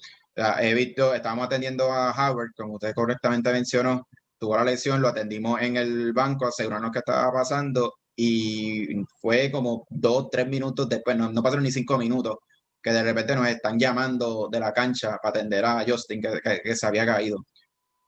he 0.61 0.75
visto, 0.75 1.14
estábamos 1.14 1.46
atendiendo 1.46 1.92
a 1.92 2.11
Howard, 2.12 2.52
como 2.56 2.75
usted 2.75 2.94
correctamente 2.94 3.52
mencionó, 3.52 4.08
tuvo 4.38 4.56
la 4.56 4.64
lesión, 4.64 5.02
lo 5.02 5.08
atendimos 5.08 5.61
en 5.61 5.76
el 5.76 6.12
banco, 6.12 6.46
asegurarnos 6.46 6.92
que 6.92 7.00
estaba 7.00 7.32
pasando 7.32 7.94
y 8.16 9.04
fue 9.20 9.50
como 9.50 9.87
dos, 9.90 10.30
tres 10.30 10.49
minutos 10.49 10.88
después, 10.88 11.16
no, 11.16 11.30
no 11.30 11.42
pasaron 11.42 11.64
ni 11.64 11.72
cinco 11.72 11.99
minutos, 11.99 12.37
que 12.82 12.92
de 12.92 13.02
repente 13.02 13.37
nos 13.37 13.49
están 13.49 13.78
llamando 13.78 14.49
de 14.50 14.61
la 14.61 14.72
cancha 14.72 15.18
para 15.22 15.38
atender 15.40 15.64
a 15.64 15.84
Justin, 15.87 16.22
que, 16.22 16.75
se 16.76 16.87
había 16.87 17.06
caído. 17.06 17.44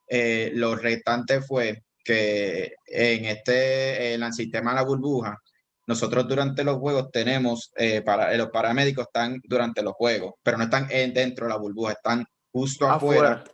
Eh, 0.09 0.53
lo 0.55 0.77
restante 0.77 1.41
fue 1.43 1.83
que 2.05 2.75
en 2.87 3.25
este, 3.25 4.15
en 4.15 4.23
el 4.23 4.33
sistema 4.33 4.71
de 4.71 4.77
la 4.77 4.85
burbuja, 4.85 5.39
nosotros 5.87 6.27
durante 6.29 6.65
los 6.65 6.77
juegos 6.79 7.11
tenemos, 7.11 7.73
eh, 7.77 8.03
para, 8.03 8.35
los 8.37 8.51
paramédicos 8.51 9.07
están 9.07 9.41
durante 9.45 9.83
los 9.83 9.95
juegos, 9.95 10.35
pero 10.43 10.59
no 10.59 10.65
están 10.65 10.89
dentro 10.89 11.47
de 11.47 11.53
la 11.53 11.59
burbuja, 11.59 11.93
están 11.93 12.25
justo 12.53 12.89
afuera. 12.89 13.45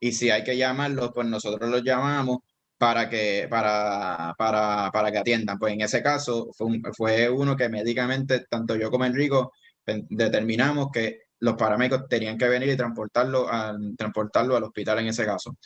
Y 0.00 0.12
si 0.12 0.30
hay 0.30 0.44
que 0.44 0.56
llamarlos, 0.56 1.10
pues 1.14 1.26
nosotros 1.26 1.70
los 1.70 1.82
llamamos 1.82 2.38
para 2.78 3.08
que, 3.08 3.46
para, 3.48 4.34
para, 4.36 4.90
para 4.92 5.12
que 5.12 5.18
atiendan. 5.18 5.58
Pues 5.58 5.72
en 5.72 5.80
ese 5.80 6.02
caso 6.02 6.50
fue, 6.52 6.80
fue 6.92 7.30
uno 7.30 7.56
que 7.56 7.68
médicamente, 7.68 8.46
tanto 8.50 8.76
yo 8.76 8.90
como 8.90 9.04
Enrico, 9.04 9.52
determinamos 9.86 10.88
que 10.92 11.26
los 11.40 11.54
paramédicos 11.54 12.08
tenían 12.08 12.38
que 12.38 12.48
venir 12.48 12.70
y 12.70 12.76
transportarlo, 12.76 13.48
transportarlo 13.96 14.56
al 14.56 14.64
hospital 14.64 14.98
en 15.00 15.08
ese 15.08 15.24
caso. 15.24 15.56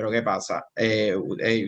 Pero 0.00 0.10
¿qué 0.10 0.22
pasa? 0.22 0.64
Eh, 0.74 1.14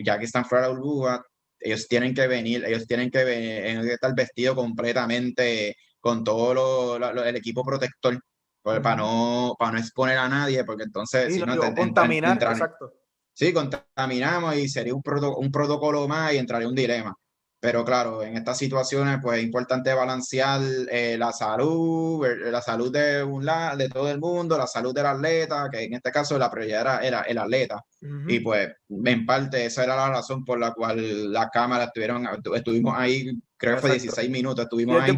ya 0.03 0.17
que 0.17 0.25
están 0.25 0.43
fuera 0.43 0.63
de 0.63 0.73
la 0.73 0.79
burbuja, 0.79 1.23
ellos 1.59 1.87
tienen 1.87 2.15
que 2.15 2.25
venir, 2.25 2.65
ellos 2.65 2.87
tienen 2.87 3.11
que, 3.11 3.23
venir, 3.23 3.91
estar 3.91 4.15
vestidos 4.15 4.55
completamente 4.55 5.75
con 5.99 6.23
todo 6.23 6.95
el 6.97 7.35
equipo 7.35 7.63
protector 7.63 8.19
pues, 8.63 8.79
para, 8.79 8.95
no, 8.95 9.53
para 9.59 9.73
no 9.73 9.77
exponer 9.77 10.17
a 10.17 10.27
nadie, 10.27 10.63
porque 10.63 10.85
entonces... 10.85 11.31
si 11.31 11.41
no, 11.41 11.55
contaminar, 11.75 12.41
exacto. 12.41 12.91
Sí, 13.35 13.53
contaminamos 13.53 14.55
y 14.55 14.67
sería 14.67 14.95
un, 14.95 15.03
un 15.37 15.51
protocolo 15.51 16.07
más 16.07 16.33
y 16.33 16.37
entraría 16.37 16.67
un 16.67 16.73
dilema. 16.73 17.15
Pero 17.63 17.85
claro, 17.85 18.21
en 18.21 18.35
estas 18.35 18.57
situaciones 18.57 19.19
pues 19.21 19.37
es 19.37 19.45
importante 19.45 19.93
balancear 19.93 20.59
eh, 20.91 21.15
la 21.17 21.31
salud, 21.31 22.27
la 22.51 22.61
salud 22.61 22.91
de 22.91 23.23
un 23.23 23.45
lado, 23.45 23.77
de 23.77 23.87
todo 23.87 24.11
el 24.11 24.19
mundo, 24.19 24.57
la 24.57 24.67
salud 24.67 24.93
del 24.93 25.05
atleta, 25.05 25.69
que 25.71 25.83
en 25.83 25.93
este 25.93 26.11
caso 26.11 26.37
la 26.37 26.51
prioridad 26.51 27.01
era, 27.01 27.21
el 27.21 27.37
atleta. 27.37 27.81
Y 28.27 28.41
pues 28.41 28.69
en 28.89 29.25
parte 29.25 29.65
esa 29.65 29.85
era 29.85 29.95
la 29.95 30.09
razón 30.09 30.43
por 30.43 30.59
la 30.59 30.73
cual 30.73 31.31
las 31.31 31.47
cámaras 31.51 31.87
estuvieron, 31.87 32.27
estuvimos 32.53 32.95
ahí, 32.97 33.31
creo 33.55 33.75
que 33.75 33.81
fue 33.81 33.91
16 33.91 34.29
minutos, 34.29 34.65
estuvimos 34.65 35.01
ahí. 35.01 35.17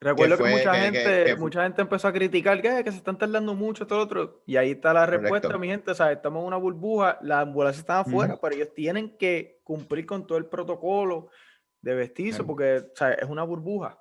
Recuerdo 0.00 0.38
que, 0.38 0.44
mucha, 0.44 0.74
gente, 0.74 1.36
mucha 1.36 1.62
gente 1.64 1.82
empezó 1.82 2.06
a 2.06 2.12
criticar 2.12 2.62
que, 2.62 2.90
se 2.92 2.98
están 2.98 3.18
tardando 3.18 3.54
mucho, 3.54 3.84
lo 3.90 3.98
otro. 3.98 4.42
Y 4.46 4.56
ahí 4.56 4.70
está 4.72 4.92
la 4.92 5.06
respuesta, 5.06 5.58
mi 5.58 5.66
gente. 5.66 5.90
O 5.90 5.94
sea, 5.94 6.12
estamos 6.12 6.40
en 6.40 6.46
una 6.46 6.56
burbuja, 6.56 7.18
las 7.20 7.42
ambulancias 7.42 7.80
están 7.80 8.00
afuera, 8.00 8.38
pero 8.40 8.54
ellos 8.54 8.72
tienen 8.74 9.16
que 9.16 9.60
cumplir 9.64 10.06
con 10.06 10.26
todo 10.26 10.38
el 10.38 10.46
protocolo 10.46 11.30
de 11.80 11.94
vestirse, 11.94 12.44
porque 12.44 12.76
o 12.92 12.96
sea, 12.96 13.12
es 13.12 13.28
una 13.28 13.42
burbuja. 13.42 14.00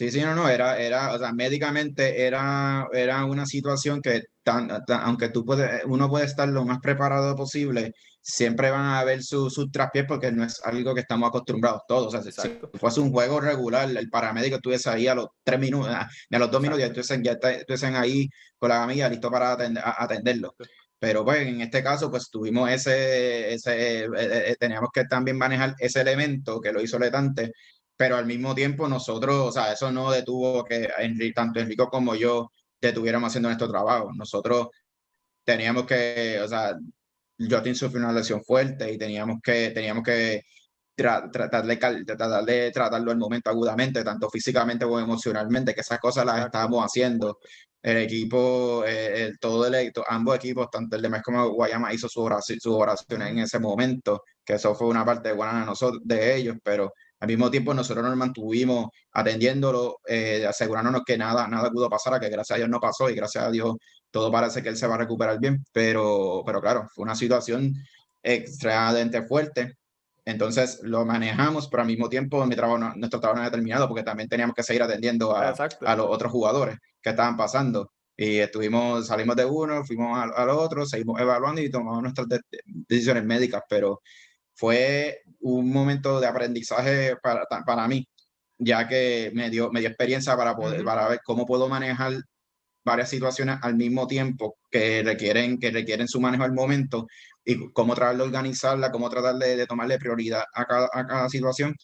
Sí, 0.00 0.10
sí, 0.10 0.22
no, 0.22 0.34
no, 0.34 0.48
era, 0.48 0.78
era, 0.80 1.12
o 1.14 1.18
sea, 1.18 1.30
médicamente 1.34 2.22
era, 2.22 2.88
era 2.90 3.22
una 3.26 3.44
situación 3.44 4.00
que, 4.00 4.22
tan, 4.42 4.70
aunque 4.88 5.28
tú 5.28 5.44
puedes, 5.44 5.84
uno 5.84 6.08
puede 6.08 6.24
estar 6.24 6.48
lo 6.48 6.64
más 6.64 6.78
preparado 6.80 7.36
posible, 7.36 7.92
siempre 8.22 8.70
van 8.70 8.86
a 8.86 9.00
haber 9.00 9.22
sus 9.22 9.52
su 9.52 9.70
traspiés 9.70 10.06
porque 10.08 10.32
no 10.32 10.42
es 10.42 10.58
algo 10.64 10.94
que 10.94 11.02
estamos 11.02 11.28
acostumbrados 11.28 11.82
todos. 11.86 12.14
O 12.14 12.22
sea, 12.22 12.32
si 12.32 12.58
fuese 12.78 13.00
un 13.00 13.12
juego 13.12 13.42
regular, 13.42 13.90
el 13.94 14.08
paramédico 14.08 14.56
estuviese 14.56 14.88
ahí 14.88 15.06
a 15.06 15.14
los 15.14 15.26
tres 15.44 15.60
minutos, 15.60 15.90
a, 15.90 16.08
los 16.30 16.50
dos 16.50 16.62
minutos, 16.62 16.80
ya 16.80 16.86
estuviesen, 16.86 17.22
ya 17.22 17.32
estuviesen 17.32 17.94
ahí 17.94 18.26
con 18.56 18.70
la 18.70 18.80
camilla 18.80 19.06
listo 19.10 19.30
para 19.30 19.52
atenderlo. 19.52 20.54
Pero 20.98 21.24
pues 21.24 21.46
en 21.46 21.60
este 21.60 21.82
caso, 21.82 22.10
pues 22.10 22.30
tuvimos 22.30 22.70
ese, 22.70 23.52
ese 23.54 24.04
eh, 24.04 24.04
eh, 24.04 24.44
eh, 24.48 24.56
teníamos 24.58 24.90
que 24.92 25.04
también 25.04 25.36
manejar 25.36 25.74
ese 25.78 26.00
elemento 26.02 26.60
que 26.60 26.72
lo 26.72 26.80
hizo 26.82 26.98
Letante, 26.98 27.52
pero 28.00 28.16
al 28.16 28.24
mismo 28.24 28.54
tiempo 28.54 28.88
nosotros, 28.88 29.48
o 29.48 29.52
sea, 29.52 29.74
eso 29.74 29.92
no 29.92 30.10
detuvo 30.10 30.64
que 30.64 30.88
tanto 31.34 31.60
Enrico 31.60 31.90
como 31.90 32.14
yo 32.14 32.50
estuviéramos 32.80 33.28
haciendo 33.28 33.50
nuestro 33.50 33.68
trabajo. 33.68 34.10
Nosotros 34.14 34.68
teníamos 35.44 35.84
que, 35.84 36.40
o 36.42 36.48
sea, 36.48 36.78
Justin 37.38 37.74
sufrió 37.74 38.00
una 38.02 38.14
lesión 38.14 38.42
fuerte 38.42 38.90
y 38.90 38.96
teníamos 38.96 39.42
que, 39.42 39.68
teníamos 39.72 40.02
que 40.02 40.40
tratar, 40.94 41.66
de, 41.66 41.76
tratar 41.76 42.42
de 42.46 42.70
tratarlo 42.70 43.10
al 43.10 43.18
momento 43.18 43.50
agudamente, 43.50 44.02
tanto 44.02 44.30
físicamente 44.30 44.86
como 44.86 44.98
emocionalmente, 44.98 45.74
que 45.74 45.82
esas 45.82 45.98
cosas 45.98 46.24
las 46.24 46.46
estábamos 46.46 46.82
haciendo. 46.82 47.38
El 47.82 47.98
equipo, 47.98 48.82
eh, 48.86 49.24
el, 49.24 49.38
todo 49.38 49.66
el, 49.66 49.92
ambos 50.08 50.36
equipos, 50.36 50.70
tanto 50.70 50.96
el 50.96 51.02
de 51.02 51.10
Mes 51.10 51.22
como 51.22 51.50
Guayama, 51.50 51.92
hizo 51.92 52.08
su 52.08 52.22
oración, 52.22 52.58
su 52.60 52.74
oración 52.74 53.20
en 53.20 53.40
ese 53.40 53.58
momento, 53.58 54.24
que 54.42 54.54
eso 54.54 54.74
fue 54.74 54.88
una 54.88 55.04
parte 55.04 55.32
buena 55.32 55.60
de, 55.60 55.66
nosotros, 55.66 56.00
de 56.02 56.36
ellos, 56.36 56.56
pero 56.64 56.94
al 57.20 57.28
mismo 57.28 57.50
tiempo 57.50 57.74
nosotros 57.74 58.04
nos 58.04 58.16
mantuvimos 58.16 58.88
atendiéndolo, 59.12 59.98
eh, 60.06 60.46
asegurándonos 60.46 61.02
que 61.04 61.18
nada, 61.18 61.46
nada 61.48 61.70
pudo 61.70 61.88
pasar, 61.88 62.14
a 62.14 62.20
que 62.20 62.30
gracias 62.30 62.56
a 62.56 62.58
Dios 62.58 62.68
no 62.70 62.80
pasó 62.80 63.10
y 63.10 63.14
gracias 63.14 63.44
a 63.44 63.50
Dios 63.50 63.76
todo 64.10 64.32
parece 64.32 64.62
que 64.62 64.70
él 64.70 64.76
se 64.76 64.86
va 64.86 64.94
a 64.94 64.98
recuperar 64.98 65.38
bien, 65.38 65.64
pero, 65.72 66.42
pero 66.44 66.60
claro, 66.60 66.88
fue 66.92 67.04
una 67.04 67.14
situación 67.14 67.74
extremadamente 68.22 69.22
fuerte. 69.22 69.76
Entonces 70.24 70.80
lo 70.82 71.04
manejamos, 71.04 71.68
pero 71.68 71.82
al 71.82 71.86
mismo 71.88 72.08
tiempo 72.08 72.44
mi 72.46 72.56
trabajo 72.56 72.78
nuestro 72.78 73.20
trabajo 73.20 73.36
no 73.36 73.42
había 73.42 73.52
terminado 73.52 73.88
porque 73.88 74.02
también 74.02 74.28
teníamos 74.28 74.54
que 74.54 74.62
seguir 74.62 74.82
atendiendo 74.82 75.36
a, 75.36 75.50
a 75.50 75.96
los 75.96 76.06
otros 76.08 76.32
jugadores 76.32 76.76
que 77.02 77.10
estaban 77.10 77.36
pasando. 77.36 77.92
Y 78.16 78.38
estuvimos, 78.38 79.06
salimos 79.06 79.34
de 79.36 79.46
uno, 79.46 79.82
fuimos 79.84 80.18
al 80.18 80.50
otro, 80.50 80.84
seguimos 80.84 81.18
evaluando 81.20 81.62
y 81.62 81.70
tomamos 81.70 82.02
nuestras 82.02 82.26
decisiones 82.86 83.24
médicas, 83.24 83.62
pero 83.68 84.02
fue 84.60 85.22
un 85.40 85.72
momento 85.72 86.20
de 86.20 86.26
aprendizaje 86.26 87.16
para, 87.22 87.46
para 87.46 87.88
mí, 87.88 88.06
ya 88.58 88.86
que 88.86 89.32
me 89.34 89.48
dio, 89.48 89.72
me 89.72 89.80
dio 89.80 89.88
experiencia 89.88 90.36
para, 90.36 90.54
poder, 90.54 90.84
para 90.84 91.08
ver 91.08 91.20
cómo 91.24 91.46
puedo 91.46 91.66
manejar 91.66 92.12
varias 92.84 93.08
situaciones 93.08 93.56
al 93.62 93.76
mismo 93.76 94.06
tiempo 94.06 94.58
que 94.70 95.02
requieren, 95.02 95.58
que 95.58 95.70
requieren 95.70 96.08
su 96.08 96.20
manejo 96.20 96.44
al 96.44 96.52
momento 96.52 97.06
y 97.42 97.72
cómo 97.72 97.94
tratar 97.94 98.18
de 98.18 98.22
organizarla, 98.24 98.92
cómo 98.92 99.08
tratar 99.08 99.36
de, 99.36 99.66
tomarle 99.66 99.98
prioridad 99.98 100.44
a 100.52 100.66
cada, 100.66 100.90
a 100.92 101.06
cada, 101.06 101.28
situación. 101.30 101.74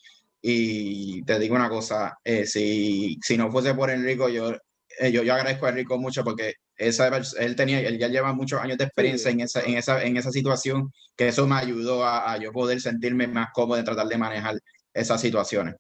Y 0.43 1.23
te 1.25 1.39
digo 1.39 1.55
una 1.55 1.71
cosa, 1.71 2.19
eh, 2.23 2.45
si, 2.45 3.19
si 3.23 3.39
no 3.39 3.51
fuese 3.51 3.73
por 3.73 3.89
Enrico, 3.89 4.29
yo, 4.29 4.53
eh, 4.99 5.13
yo, 5.13 5.23
yo 5.23 5.35
agradezco 5.35 5.67
a 5.67 5.71
Enrico 5.71 5.99
mucho 5.99 6.25
porque 6.25 6.55
esa, 6.77 7.11
él 7.39 7.57
tenía, 7.57 7.81
él 7.81 7.99
ya 7.99 8.09
lleva 8.09 8.33
muchos 8.33 8.61
años 8.61 8.79
de 8.79 8.85
experiencia 8.85 9.31
en, 9.31 9.41
esa, 9.41 9.63
en, 9.63 9.77
esa, 9.77 10.03
en 10.03 10.17
esa 10.17 10.31
situación, 10.31 10.93
que 11.17 11.29
eso 11.29 11.47
me 11.47 11.57
ayudó 11.57 12.05
a, 12.05 12.33
a 12.33 12.39
yo 12.39 12.53
poder 12.53 12.81
sentirme 12.81 13.27
más 13.27 13.49
cómodo 13.53 13.79
en 13.79 13.85
tratar 13.85 14.07
de 14.07 14.19
manejar 14.19 14.57
esas 14.93 15.21
situaciones. 15.21 15.77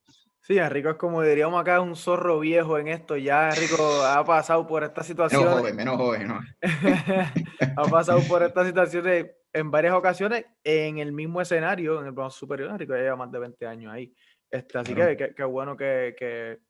Sí, 0.46 0.58
Enrico 0.58 0.90
es 0.90 0.96
como 0.96 1.22
diríamos 1.22 1.60
acá, 1.60 1.80
un 1.80 1.96
zorro 1.96 2.38
viejo 2.38 2.78
en 2.78 2.86
esto. 2.86 3.16
Ya 3.16 3.50
Enrico 3.50 4.04
ha 4.04 4.24
pasado 4.24 4.64
por 4.64 4.84
esta 4.84 5.02
situación. 5.02 5.42
Menos 5.44 5.58
joven, 5.58 5.76
menos 5.76 5.96
joven, 5.96 6.28
¿no? 6.28 6.40
ha 7.76 7.90
pasado 7.90 8.20
por 8.28 8.44
estas 8.44 8.68
situaciones 8.68 9.26
en 9.52 9.70
varias 9.72 9.94
ocasiones 9.94 10.44
en 10.62 10.98
el 10.98 11.10
mismo 11.10 11.40
escenario, 11.40 12.00
en 12.00 12.06
el 12.06 12.14
plano 12.14 12.30
superior. 12.30 12.70
Enrico 12.70 12.94
ya 12.94 13.00
lleva 13.02 13.16
más 13.16 13.32
de 13.32 13.40
20 13.40 13.66
años 13.66 13.92
ahí. 13.92 14.14
Este, 14.48 14.78
así 14.78 14.94
que 14.94 15.34
qué 15.36 15.44
bueno 15.44 15.76
que, 15.76 16.14
que, 16.16 16.60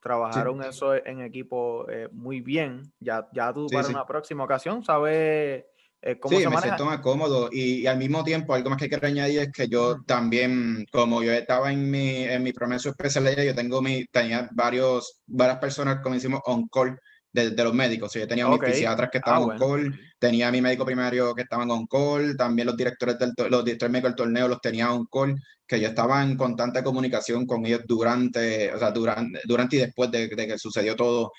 trabajaron 0.00 0.62
eso 0.62 0.94
en 0.94 1.20
equipo 1.20 1.88
eh, 1.90 2.08
muy 2.12 2.40
bien. 2.40 2.82
Ya, 3.00 3.28
ya 3.32 3.52
tú 3.52 3.66
para 3.70 3.88
una 3.88 4.06
próxima 4.06 4.44
ocasión 4.44 4.84
sabes 4.84 5.64
eh, 6.00 6.18
cómo 6.20 6.38
sí, 6.38 6.46
me 6.46 6.56
siento 6.58 6.84
más 6.84 7.00
cómodo 7.00 7.48
y, 7.50 7.86
al 7.86 7.98
mismo 7.98 8.22
tiempo 8.22 8.54
algo 8.54 8.70
más 8.70 8.78
que 8.78 8.88
quiero 8.88 9.08
añadir 9.08 9.40
es 9.40 9.52
que 9.52 9.68
yo 9.68 10.02
también, 10.04 10.86
como 10.92 11.22
yo 11.22 11.32
estaba 11.32 11.72
en 11.72 11.90
mi, 11.90 12.22
en 12.22 12.42
mi 12.42 12.52
promedio 12.52 12.90
especial, 12.90 13.34
yo 13.44 13.54
tengo 13.54 13.82
mi, 13.82 14.04
tenía 14.06 14.48
varios, 14.52 15.20
varias 15.26 15.58
personas, 15.58 15.98
como 16.00 16.14
decimos, 16.14 16.40
on 16.44 16.68
call 16.68 16.98
de, 17.38 17.50
de 17.50 17.64
los 17.64 17.74
médicos. 17.74 18.12
yo 18.14 18.26
tenía 18.26 18.48
mis 18.48 18.60
psiquiatras 18.60 19.10
que 19.10 19.18
estaban 19.18 19.42
ah, 19.42 19.46
on 19.46 19.58
call, 19.58 20.00
tenía 20.18 20.50
mi 20.50 20.60
médico 20.60 20.84
primario 20.84 21.34
que 21.34 21.42
estaban 21.42 21.70
on 21.70 21.86
call, 21.86 22.36
también 22.36 22.66
los 22.66 22.76
directores 22.76 23.18
del 23.18 23.32
los 23.50 23.64
directores 23.64 23.92
médicos 23.92 24.10
del 24.10 24.16
torneo 24.16 24.48
los 24.48 24.60
tenía 24.60 24.92
on 24.92 25.06
call, 25.06 25.34
que 25.66 25.80
yo 25.80 25.88
estaba 25.88 26.22
en 26.22 26.36
constante 26.36 26.82
comunicación 26.82 27.46
con 27.46 27.64
ellos 27.66 27.82
durante, 27.86 28.72
o 28.72 28.78
sea, 28.78 28.90
durante, 28.90 29.40
durante 29.44 29.76
y 29.76 29.80
después 29.80 30.10
de, 30.10 30.28
de 30.28 30.46
que 30.46 30.58
sucedió 30.58 30.96
todo 30.96 31.32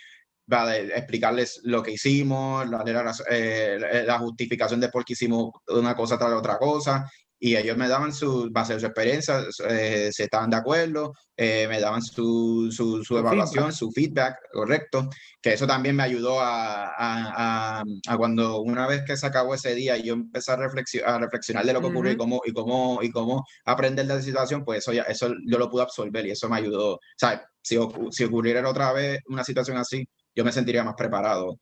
para 0.47 0.77
explicarles 0.77 1.61
lo 1.63 1.83
que 1.83 1.91
hicimos, 1.91 2.67
la, 2.69 2.83
la, 2.83 3.15
eh, 3.29 4.03
la, 4.05 4.17
justificación 4.17 4.79
de 4.79 4.89
por 4.89 5.05
qué 5.05 5.13
hicimos 5.13 5.51
una 5.67 5.95
cosa 5.95 6.17
tras 6.17 6.33
otra 6.33 6.57
cosa, 6.57 7.09
y 7.39 7.55
ellos 7.55 7.77
me 7.77 7.87
daban 7.87 8.13
su, 8.13 8.49
base 8.51 8.73
de 8.73 8.81
su 8.81 8.85
experiencia, 8.87 9.45
eh, 9.69 10.09
si 10.11 10.23
estaban 10.23 10.49
de 10.49 10.57
acuerdo, 10.57 11.13
eh, 11.37 11.67
me 11.69 11.79
daban 11.79 12.01
su, 12.01 12.69
su, 12.69 13.01
su 13.03 13.17
evaluación, 13.17 13.71
su 13.71 13.91
feedback, 13.91 14.37
correcto, 14.51 15.09
que 15.41 15.53
eso 15.53 15.65
también 15.65 15.95
me 15.95 16.03
ayudó 16.03 16.41
a, 16.41 16.87
a, 16.97 17.83
a, 18.07 18.17
cuando 18.17 18.61
una 18.61 18.87
vez 18.87 19.03
que 19.05 19.15
se 19.15 19.25
acabó 19.25 19.55
ese 19.55 19.73
día 19.73 19.95
yo 19.95 20.15
empecé 20.15 20.51
a, 20.51 20.57
reflexionar, 20.57 21.09
a 21.09 21.19
reflexionar 21.19 21.65
de 21.65 21.71
lo 21.71 21.79
que 21.79 21.87
ocurrió 21.87 22.11
y, 22.11 22.17
cómo, 22.17 22.41
y, 22.45 22.51
cómo, 22.51 22.99
y 23.01 23.09
cómo 23.09 23.45
aprender 23.63 24.05
de 24.05 24.15
la 24.15 24.21
situación, 24.21 24.65
pues 24.65 24.79
eso, 24.79 24.91
ya, 24.91 25.03
eso 25.03 25.33
yo 25.47 25.57
lo 25.57 25.69
pude 25.69 25.83
absorber 25.83 26.25
y 26.25 26.31
eso 26.31 26.49
me 26.49 26.57
ayudó. 26.57 26.95
O 26.95 26.99
sea, 27.15 27.41
si, 27.61 27.77
si 28.11 28.23
ocurriera 28.25 28.67
otra 28.67 28.91
vez 28.91 29.19
una 29.27 29.45
situación 29.45 29.77
así, 29.77 30.05
yo 30.35 30.43
me 30.43 30.51
sentiría 30.51 30.83
más 30.83 30.95
preparado, 30.95 31.57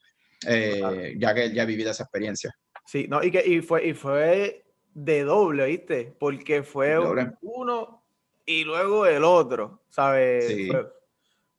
eh, 0.47 1.13
ya 1.19 1.35
que 1.35 1.53
ya 1.53 1.63
he 1.63 1.67
vivido 1.67 1.91
esa 1.91 2.03
experiencia. 2.03 2.51
Sí, 2.87 3.05
no, 3.07 3.23
y 3.23 3.29
que 3.29 3.45
y 3.45 3.61
fue, 3.61 3.87
y 3.87 3.93
fue 3.93 4.63
de 4.97 5.23
doble, 5.23 5.67
¿viste? 5.67 6.15
Porque 6.17 6.63
fue 6.63 6.97
uno 7.41 8.01
y 8.47 8.63
luego 8.63 9.05
el 9.05 9.23
otro, 9.23 9.83
¿sabes? 9.89 10.47
Sí. 10.47 10.69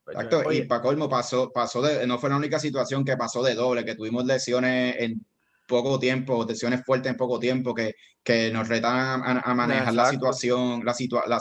Exacto, 0.08 0.50
y 0.50 0.62
para 0.62 0.82
colmo 0.82 1.08
pasó, 1.08 1.52
pasó 1.52 1.80
de, 1.82 2.04
no 2.06 2.18
fue 2.18 2.30
la 2.30 2.36
única 2.36 2.58
situación 2.58 3.04
que 3.04 3.16
pasó 3.16 3.42
de 3.42 3.54
doble, 3.54 3.84
que 3.84 3.94
tuvimos 3.94 4.24
lesiones 4.24 4.96
en 4.98 5.24
poco 5.68 6.00
tiempo, 6.00 6.44
lesiones 6.48 6.82
fuertes 6.84 7.12
en 7.12 7.16
poco 7.16 7.38
tiempo, 7.38 7.74
que, 7.74 7.94
que 8.24 8.50
nos 8.50 8.66
retan 8.66 9.22
a, 9.22 9.54
manejar 9.54 9.94
la 9.94 10.10
situación, 10.10 10.82
la 10.84 10.96
la 11.26 11.40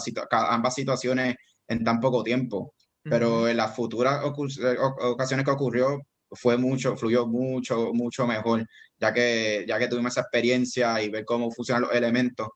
ambas 0.49 0.75
situaciones 0.75 1.35
en 1.67 1.83
tan 1.83 1.99
poco 1.99 2.23
tiempo. 2.23 2.75
Pero 3.01 3.47
en 3.47 3.57
las 3.57 3.73
futuras 3.73 4.21
eh, 4.23 4.77
ocasiones 5.01 5.45
que 5.45 5.51
ocurrió, 5.51 6.01
fue 6.31 6.57
mucho, 6.57 6.95
fluyó 6.97 7.27
mucho, 7.27 7.93
mucho 7.93 8.27
mejor, 8.27 8.65
ya 8.99 9.13
que, 9.13 9.65
ya 9.67 9.79
que 9.79 9.87
tuvimos 9.87 10.13
esa 10.13 10.21
experiencia 10.21 11.01
y 11.01 11.09
ver 11.09 11.25
cómo 11.25 11.51
funcionan 11.51 11.83
los 11.83 11.93
elementos. 11.93 12.49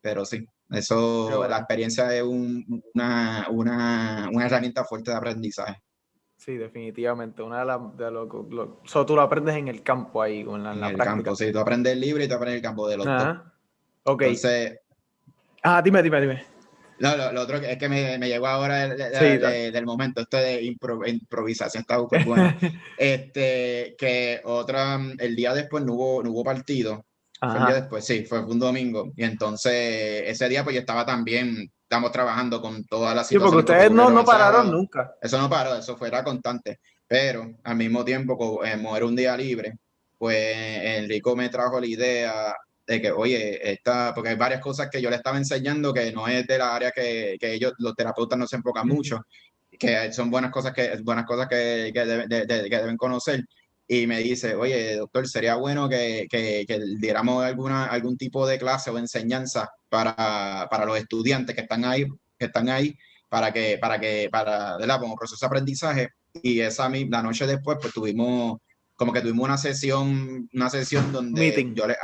Pero 0.00 0.24
sí, 0.24 0.44
eso, 0.70 1.46
la 1.48 1.58
experiencia 1.58 2.14
es 2.14 2.22
una, 2.22 3.46
una, 3.50 4.28
una, 4.32 4.46
herramienta 4.46 4.84
fuerte 4.84 5.10
de 5.10 5.16
aprendizaje. 5.16 5.82
Sí, 6.36 6.56
definitivamente. 6.56 7.42
Una 7.42 7.60
de 7.60 7.64
las 7.66 7.96
de 7.96 8.10
lo, 8.10 8.26
tú 8.26 9.14
lo 9.14 9.20
aprendes 9.20 9.56
en 9.56 9.68
el 9.68 9.82
campo 9.82 10.22
ahí, 10.22 10.40
en 10.40 10.62
la, 10.62 10.72
en 10.72 10.84
el 10.84 10.96
campo, 10.96 11.36
sí, 11.36 11.52
tú 11.52 11.58
aprendes 11.58 11.96
libre 11.98 12.24
y 12.24 12.28
tú 12.28 12.34
aprendes 12.34 12.56
el 12.56 12.62
campo 12.62 12.88
de 12.88 12.96
los 12.96 13.06
dos. 13.06 13.38
Ok. 14.04 14.22
Entonces, 14.22 14.78
ah, 15.62 15.82
dime, 15.82 16.02
dime, 16.02 16.20
dime. 16.20 16.44
No, 17.00 17.16
lo, 17.16 17.40
otro 17.40 17.56
es 17.56 17.78
que 17.78 17.88
me, 17.88 18.18
me 18.18 18.28
llegó 18.28 18.46
ahora 18.46 18.86
del 18.86 19.86
momento, 19.86 20.20
esto 20.20 20.36
de 20.36 20.62
improvisación 20.62 21.80
está 21.80 21.96
súper 21.96 22.26
bueno. 22.26 22.54
este, 22.98 23.96
que 23.98 24.42
otra, 24.44 25.00
el 25.18 25.34
día 25.34 25.54
después 25.54 25.82
no 25.82 25.94
hubo, 25.94 26.22
no 26.22 26.30
hubo 26.30 26.44
partido. 26.44 27.06
Fue 27.40 27.56
el 27.56 27.66
día 27.66 27.74
después, 27.76 28.04
sí, 28.04 28.26
fue 28.26 28.44
un 28.44 28.58
domingo. 28.58 29.12
Y 29.16 29.24
entonces 29.24 30.24
ese 30.26 30.46
día 30.50 30.62
pues 30.62 30.74
yo 30.74 30.80
estaba 30.80 31.06
también, 31.06 31.72
estamos 31.82 32.12
trabajando 32.12 32.60
con 32.60 32.84
todas 32.84 33.16
las 33.16 33.28
situaciones. 33.28 33.50
Sí, 33.50 33.64
porque 33.64 33.72
ustedes 33.72 33.90
no, 33.90 34.10
no 34.10 34.22
pararon 34.22 34.70
nunca. 34.70 35.14
Eso 35.22 35.38
no 35.38 35.48
paró, 35.48 35.76
eso 35.76 35.96
fuera 35.96 36.22
constante. 36.22 36.80
Pero 37.08 37.50
al 37.64 37.76
mismo 37.76 38.04
tiempo, 38.04 38.36
como 38.36 38.94
era 38.94 39.06
un 39.06 39.16
día 39.16 39.34
libre, 39.38 39.78
pues 40.18 40.36
Enrico 40.98 41.34
me 41.34 41.48
trajo 41.48 41.80
la 41.80 41.86
idea 41.86 42.54
de 42.90 43.00
que, 43.00 43.12
oye, 43.12 43.72
esta, 43.72 44.12
porque 44.12 44.30
hay 44.30 44.36
varias 44.36 44.60
cosas 44.60 44.88
que 44.90 45.00
yo 45.00 45.10
le 45.10 45.16
estaba 45.16 45.38
enseñando 45.38 45.94
que 45.94 46.10
no 46.10 46.26
es 46.26 46.44
de 46.44 46.58
la 46.58 46.74
área 46.74 46.90
que, 46.90 47.36
que 47.38 47.54
ellos, 47.54 47.72
los 47.78 47.94
terapeutas, 47.94 48.36
no 48.36 48.48
se 48.48 48.56
enfocan 48.56 48.88
mucho, 48.88 49.24
que 49.78 50.12
son 50.12 50.28
buenas 50.28 50.50
cosas 50.50 50.72
que, 50.72 50.98
buenas 51.04 51.24
cosas 51.24 51.46
que, 51.46 51.92
que, 51.94 52.04
deben 52.04 52.96
conocer. 52.96 53.44
Y 53.86 54.08
me 54.08 54.18
dice, 54.18 54.56
oye, 54.56 54.96
doctor, 54.96 55.28
sería 55.28 55.54
bueno 55.54 55.88
que, 55.88 56.26
que, 56.28 56.64
que, 56.66 56.80
diéramos 56.98 57.44
alguna, 57.44 57.86
algún 57.86 58.16
tipo 58.16 58.44
de 58.44 58.58
clase 58.58 58.90
o 58.90 58.98
enseñanza 58.98 59.70
para, 59.88 60.66
para 60.68 60.84
los 60.84 60.98
estudiantes 60.98 61.54
que 61.54 61.62
están 61.62 61.84
ahí, 61.84 62.06
que 62.36 62.46
están 62.46 62.68
ahí, 62.68 62.96
para 63.28 63.52
que, 63.52 63.78
para 63.80 64.00
que, 64.00 64.28
para, 64.32 64.78
¿verdad? 64.78 64.98
Como 64.98 65.14
proceso 65.14 65.38
de 65.40 65.46
aprendizaje. 65.46 66.08
Y 66.42 66.58
esa 66.58 66.88
la 66.88 67.22
noche 67.22 67.46
después, 67.46 67.78
pues 67.80 67.92
tuvimos 67.92 68.58
como 69.00 69.14
que 69.14 69.22
tuvimos 69.22 69.46
una 69.46 69.56
sesión, 69.56 70.46
una 70.52 70.68
sesión 70.68 71.10
donde 71.10 71.72
yo 71.74 71.86
le 71.86 71.96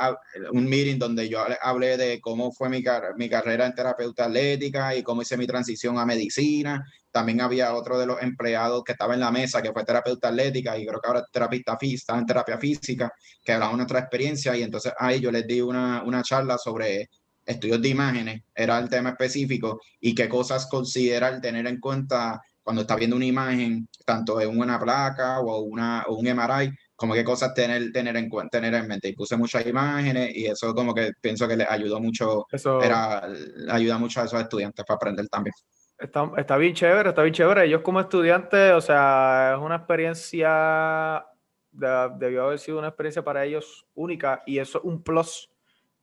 un 0.51 0.65
meeting 0.65 0.99
donde 0.99 1.29
yo 1.29 1.47
le 1.47 1.59
hablé 1.61 1.99
de 1.99 2.23
cómo 2.23 2.53
fue 2.53 2.71
mi, 2.71 2.83
mi 3.19 3.29
carrera 3.29 3.67
en 3.67 3.75
terapeuta 3.75 4.25
atlética 4.25 4.97
y 4.97 5.03
cómo 5.03 5.21
hice 5.21 5.37
mi 5.37 5.47
transición 5.47 5.99
a 5.99 6.07
medicina. 6.07 6.83
También 7.11 7.43
había 7.43 7.75
otro 7.75 7.99
de 7.99 8.07
los 8.07 8.23
empleados 8.23 8.83
que 8.83 8.93
estaba 8.93 9.13
en 9.13 9.21
la 9.21 9.31
mesa 9.31 9.61
que 9.61 9.75
fue 9.75 9.85
terapeuta 9.85 10.29
atlética 10.29 10.79
y 10.79 10.87
creo 10.87 10.99
que 10.99 11.07
ahora 11.07 11.21
es 11.21 11.27
terapista 11.31 11.77
física, 11.77 12.17
en 12.17 12.25
terapia 12.25 12.57
física, 12.57 13.13
que 13.45 13.53
hablaba 13.53 13.73
de 13.73 13.77
nuestra 13.77 13.99
experiencia 13.99 14.57
y 14.57 14.63
entonces 14.63 14.95
ahí 14.99 15.21
yo 15.21 15.31
les 15.31 15.47
di 15.47 15.61
una, 15.61 16.03
una 16.03 16.23
charla 16.23 16.57
sobre 16.57 17.11
estudios 17.45 17.83
de 17.83 17.91
imágenes, 17.91 18.43
era 18.55 18.79
el 18.79 18.89
tema 18.89 19.11
específico 19.11 19.83
y 20.01 20.15
qué 20.15 20.31
cosas 20.31 20.67
considerar 20.67 21.43
tener 21.43 21.67
en 21.67 21.79
cuenta 21.79 22.41
cuando 22.67 22.83
está 22.83 22.97
viendo 22.97 23.15
una 23.15 23.27
imagen, 23.27 23.89
tanto 24.05 24.41
en 24.41 24.59
una 24.59 24.81
placa 24.81 25.39
o, 25.39 25.61
una, 25.61 26.03
o 26.09 26.17
un 26.17 26.27
MRI, 26.27 26.77
como 26.97 27.15
qué 27.15 27.23
cosas 27.23 27.55
tener, 27.55 27.93
tener, 27.93 28.17
en, 28.17 28.31
tener 28.51 28.75
en 28.75 28.89
mente. 28.89 29.09
Y 29.09 29.15
puse 29.15 29.37
muchas 29.37 29.67
imágenes 29.67 30.35
y 30.35 30.47
eso 30.47 30.75
como 30.75 30.95
que 30.95 31.13
pienso 31.21 31.47
que 31.47 31.57
le 31.57 31.67
ayudó 31.69 32.01
mucho, 32.01 32.47
eso, 32.51 32.83
era, 32.83 33.29
ayuda 33.71 33.99
mucho 33.99 34.21
a 34.21 34.25
esos 34.25 34.41
estudiantes 34.41 34.85
para 34.85 34.97
aprender 34.97 35.29
también. 35.29 35.55
Está, 35.99 36.31
está 36.37 36.57
bien 36.57 36.75
chévere, 36.75 37.11
está 37.11 37.23
bien 37.23 37.35
chévere. 37.35 37.67
Ellos 37.67 37.83
como 37.83 38.01
estudiantes, 38.01 38.73
o 38.73 38.81
sea, 38.81 39.55
es 39.57 39.63
una 39.63 39.77
experiencia, 39.77 41.25
debió 41.71 42.45
haber 42.45 42.59
sido 42.59 42.79
una 42.79 42.89
experiencia 42.89 43.23
para 43.23 43.45
ellos 43.45 43.87
única 43.95 44.43
y 44.47 44.59
eso 44.59 44.79
es 44.79 44.85
un 44.85 45.03
plus 45.03 45.51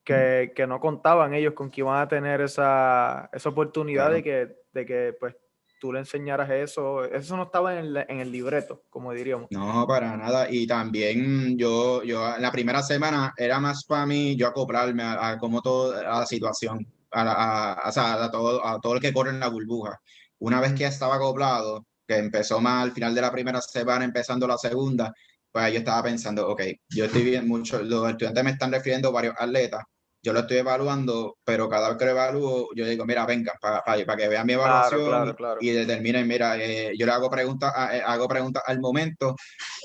que, 0.04 0.52
que, 0.56 0.68
no 0.68 0.80
contaban 0.80 1.34
ellos 1.34 1.54
con 1.54 1.72
que 1.72 1.82
iban 1.82 2.00
a 2.00 2.08
tener 2.08 2.42
esa, 2.42 3.30
esa 3.34 3.50
oportunidad 3.50 4.12
de, 4.12 4.22
que, 4.22 4.58
de 4.74 4.86
que 4.86 5.16
pues 5.20 5.36
tú 5.84 5.92
le 5.92 6.00
enseñaras 6.00 6.50
eso, 6.50 7.04
eso 7.04 7.36
no 7.36 7.44
estaba 7.44 7.78
en 7.78 7.86
el, 7.86 8.06
en 8.08 8.22
el, 8.22 8.32
libreto, 8.32 8.86
como 8.90 9.12
diríamos. 9.12 9.48
No, 9.52 9.86
para 9.86 10.16
nada. 10.16 10.48
Y 10.50 10.66
también 10.66 11.58
yo, 11.58 12.02
yo, 12.04 12.38
la 12.40 12.54
primera 12.54 12.82
semana 12.82 13.34
era 13.36 13.60
más 13.60 13.84
para 13.84 14.06
mí 14.06 14.38
yo 14.38 14.48
acoplarme 14.48 15.04
a, 15.04 15.38
como 15.38 15.62
todo, 15.62 15.94
a 15.94 16.20
la 16.20 16.26
situación, 16.26 16.88
a, 17.12 17.82
a, 17.84 18.32
todo, 18.32 18.66
a 18.66 18.80
todo 18.80 18.94
el 18.94 19.02
que 19.02 19.12
corre 19.12 19.32
en 19.32 19.42
la 19.42 19.50
burbuja. 19.50 20.00
Una 20.40 20.62
vez 20.62 20.72
que 20.72 20.86
estaba 20.86 21.16
acoplado, 21.16 21.86
que 22.08 22.16
empezó 22.16 22.62
más 22.62 22.82
al 22.82 22.94
final 22.94 23.14
de 23.14 23.20
la 23.20 23.32
primera 23.34 23.60
semana, 23.60 24.06
empezando 24.06 24.48
la 24.48 24.58
segunda, 24.58 25.14
pues 25.52 25.74
yo 25.74 25.80
estaba 25.80 26.02
pensando, 26.02 26.48
ok, 26.48 26.62
yo 26.92 27.04
estoy 27.04 27.24
bien, 27.24 27.46
mucho, 27.46 27.84
los 27.84 28.10
estudiantes 28.10 28.42
me 28.46 28.52
están 28.52 28.72
refiriendo 28.72 29.12
varios 29.12 29.36
atletas, 29.38 29.84
yo 30.24 30.32
lo 30.32 30.40
estoy 30.40 30.58
evaluando, 30.58 31.38
pero 31.44 31.68
cada 31.68 31.90
vez 31.90 31.98
que 31.98 32.06
lo 32.06 32.12
evalúo, 32.12 32.70
yo 32.74 32.86
digo, 32.86 33.06
mira, 33.06 33.26
venga, 33.26 33.54
para 33.60 34.16
que 34.16 34.28
vean 34.30 34.48
mi 34.48 34.54
evaluación 34.54 35.36
y 35.60 35.70
determinen, 35.72 36.26
mira, 36.26 36.58
eh, 36.58 36.94
yo 36.98 37.06
le 37.06 37.12
hago 37.12 37.30
preguntas, 37.30 37.74
eh, 37.92 38.02
hago 38.06 38.28
preguntas 38.28 38.64
al 38.66 38.80
momento, 38.80 39.36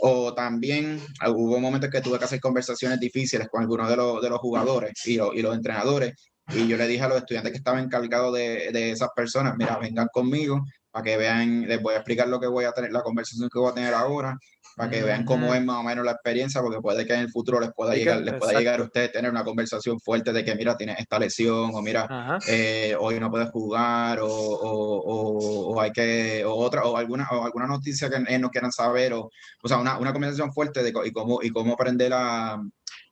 o 0.03 0.33
también 0.35 1.01
ah, 1.21 1.31
hubo 1.31 1.59
momentos 1.59 1.91
que 1.91 2.01
tuve 2.01 2.21
que 2.21 2.27
hacer 2.27 2.41
conversaciones 2.41 3.01
difíciles 3.01 3.49
con 3.49 3.63
algunos 3.63 3.89
de 3.89 3.97
los, 3.97 4.23
de 4.23 4.31
los 4.31 4.39
jugadores 4.39 4.93
y, 5.05 5.15
y 5.15 5.43
los 5.43 5.57
entrenadores, 5.57 6.15
y 6.51 6.69
yo 6.69 6.77
le 6.77 6.87
dije 6.87 7.03
a 7.03 7.09
los 7.09 7.19
estudiantes 7.19 7.53
que 7.53 7.59
estaban 7.59 7.85
encargados 7.85 8.33
de, 8.35 8.71
de 8.73 8.93
esas 8.93 9.09
personas, 9.15 9.55
mira, 9.59 9.77
vengan 9.77 10.09
conmigo 10.13 10.65
para 10.91 11.05
que 11.05 11.17
vean, 11.17 11.63
les 11.69 11.83
voy 11.83 11.95
a 11.95 11.99
explicar 11.99 12.29
lo 12.29 12.41
que 12.41 12.47
voy 12.47 12.65
a 12.65 12.73
tener, 12.73 12.93
la 12.93 13.03
conversación 13.03 13.49
que 13.53 13.59
voy 13.59 13.71
a 13.71 13.75
tener 13.75 13.93
ahora, 13.93 14.39
para 14.79 14.91
que 14.91 15.03
vean 15.03 15.25
cómo 15.25 15.53
es 15.55 15.65
más 15.65 15.79
o 15.79 15.83
menos 15.83 16.05
la 16.05 16.13
experiencia, 16.13 16.63
porque 16.63 16.81
puede 16.81 17.05
que 17.05 17.13
en 17.13 17.21
el 17.21 17.31
futuro 17.31 17.59
les 17.59 17.73
pueda 17.75 17.97
llegar, 17.97 18.21
les 18.21 18.35
pueda 18.35 18.57
llegar 18.57 18.79
a 18.79 18.85
ustedes 18.85 19.11
tener 19.11 19.29
una 19.29 19.43
conversación 19.43 19.99
fuerte 19.99 20.33
de 20.33 20.45
que, 20.45 20.55
mira, 20.55 20.77
tienes 20.77 21.01
esta 21.01 21.19
lesión, 21.19 21.73
o 21.75 21.83
mira, 21.83 22.39
eh, 22.47 22.97
hoy 22.99 23.19
no 23.19 23.29
puedes 23.29 23.51
jugar, 23.51 24.21
o, 24.21 24.29
o, 24.29 25.75
o, 25.75 25.81
hay 25.81 25.91
que, 25.91 26.45
o 26.45 26.55
otra, 26.55 26.85
o 26.85 26.97
alguna, 26.97 27.29
o 27.33 27.45
alguna 27.45 27.67
noticia 27.67 28.09
que 28.09 28.19
ellos 28.29 28.41
no 28.41 28.51
quieran 28.51 28.71
saber, 28.71 29.15
o, 29.15 29.31
o 29.63 29.69
sea, 29.69 29.79
una, 29.79 29.99
una 29.99 30.13
conversación 30.13 30.53
fuerte 30.53 30.85
de 30.85 30.93
y 31.05 31.11
cómo, 31.11 31.41
y 31.43 31.51
cómo 31.51 31.73
aprender 31.73 32.13
a, 32.15 32.63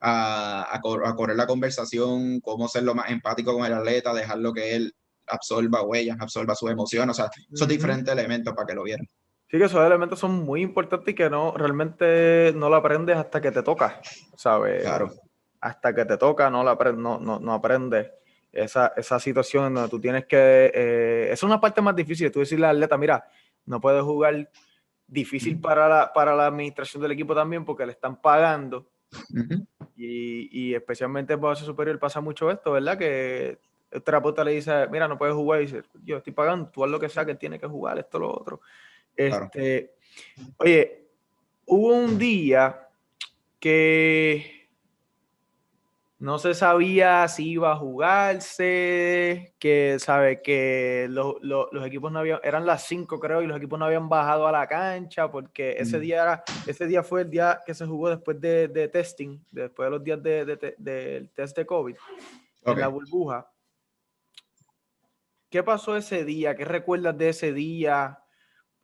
a, 0.00 0.76
a, 0.76 0.80
correr 0.80 1.36
la 1.36 1.48
conversación, 1.48 2.40
cómo 2.40 2.68
ser 2.68 2.84
lo 2.84 2.94
más 2.94 3.10
empático 3.10 3.52
con 3.52 3.66
el 3.66 3.72
atleta, 3.72 4.14
dejarlo 4.14 4.52
que 4.52 4.76
él 4.76 4.94
absorba 5.26 5.82
huellas, 5.82 6.16
absorba 6.20 6.54
sus 6.54 6.70
emociones, 6.70 7.18
o 7.18 7.22
sea, 7.22 7.30
esos 7.52 7.66
diferentes 7.66 8.12
elementos 8.12 8.54
para 8.54 8.68
que 8.68 8.74
lo 8.74 8.84
vieran. 8.84 9.08
Sí, 9.56 9.60
que 9.60 9.64
esos 9.64 9.86
elementos 9.86 10.18
son 10.18 10.44
muy 10.44 10.60
importantes 10.60 11.12
y 11.12 11.14
que 11.14 11.30
no 11.30 11.54
realmente 11.56 12.52
no 12.54 12.68
lo 12.68 12.76
aprendes 12.76 13.16
hasta 13.16 13.40
que 13.40 13.50
te 13.50 13.62
toca, 13.62 14.02
¿sabes? 14.36 14.82
Claro. 14.82 15.10
Hasta 15.62 15.94
que 15.94 16.04
te 16.04 16.18
toca, 16.18 16.50
no, 16.50 16.62
la 16.62 16.74
no, 16.92 17.18
no, 17.18 17.40
no 17.40 17.54
aprendes 17.54 18.10
esa, 18.52 18.92
esa 18.98 19.18
situación 19.18 19.72
donde 19.72 19.88
tú 19.88 19.98
tienes 19.98 20.26
que. 20.26 20.70
Eh, 20.74 21.28
es 21.32 21.42
una 21.42 21.58
parte 21.58 21.80
más 21.80 21.96
difícil. 21.96 22.30
Tú 22.30 22.40
decirle 22.40 22.66
al 22.66 22.76
atleta, 22.76 22.98
mira, 22.98 23.26
no 23.64 23.80
puedes 23.80 24.02
jugar. 24.02 24.50
Difícil 25.08 25.58
para 25.58 25.88
la, 25.88 26.12
para 26.12 26.34
la 26.34 26.48
administración 26.48 27.02
del 27.02 27.12
equipo 27.12 27.34
también 27.34 27.64
porque 27.64 27.86
le 27.86 27.92
están 27.92 28.20
pagando. 28.20 28.90
y, 29.96 30.68
y, 30.68 30.74
especialmente 30.74 31.32
en 31.32 31.40
base 31.40 31.64
superior 31.64 31.98
pasa 31.98 32.20
mucho 32.20 32.50
esto, 32.50 32.72
¿verdad? 32.72 32.98
Que 32.98 33.58
el 33.90 34.02
terapeuta 34.02 34.44
le 34.44 34.50
dice, 34.50 34.86
mira, 34.90 35.08
no 35.08 35.16
puedes 35.16 35.34
jugar. 35.34 35.62
Y 35.62 35.66
dice, 35.66 35.82
yo 36.02 36.18
estoy 36.18 36.34
pagando, 36.34 36.68
tú 36.68 36.84
haz 36.84 36.90
lo 36.90 37.00
que 37.00 37.08
sea 37.08 37.24
que 37.24 37.36
tiene 37.36 37.58
que 37.58 37.66
jugar, 37.66 37.98
esto, 37.98 38.18
lo 38.18 38.30
otro. 38.30 38.60
Este, 39.16 39.96
Oye, 40.58 41.08
hubo 41.66 41.94
un 41.94 42.18
día 42.18 42.88
que 43.58 44.68
no 46.18 46.38
se 46.38 46.54
sabía 46.54 47.28
si 47.28 47.50
iba 47.50 47.72
a 47.72 47.76
jugarse, 47.76 49.54
que 49.58 49.98
sabe 49.98 50.40
que 50.40 51.08
los, 51.10 51.36
equipos 51.84 52.10
no 52.10 52.20
habían, 52.20 52.40
eran 52.42 52.64
las 52.64 52.86
5 52.86 53.20
creo, 53.20 53.42
y 53.42 53.46
los 53.46 53.58
equipos 53.58 53.78
no 53.78 53.84
habían 53.84 54.08
bajado 54.08 54.46
a 54.46 54.52
la 54.52 54.66
cancha, 54.66 55.30
porque 55.30 55.76
ese 55.78 55.98
mm. 55.98 56.00
día 56.00 56.22
era, 56.22 56.44
ese 56.66 56.86
día 56.86 57.02
fue 57.02 57.22
el 57.22 57.30
día 57.30 57.60
que 57.66 57.74
se 57.74 57.84
jugó 57.86 58.08
después 58.08 58.40
de, 58.40 58.88
testing, 58.88 59.38
después 59.50 59.86
de 59.86 59.90
los 59.90 60.02
días 60.02 60.22
del 60.22 61.30
test 61.34 61.56
de 61.56 61.66
COVID, 61.66 61.96
en 62.64 62.80
la 62.80 62.88
burbuja. 62.88 63.50
¿Qué 65.50 65.62
pasó 65.62 65.96
ese 65.96 66.24
día? 66.24 66.56
¿Qué 66.56 66.64
recuerdas 66.64 67.16
de 67.16 67.28
ese 67.28 67.52
día? 67.52 68.18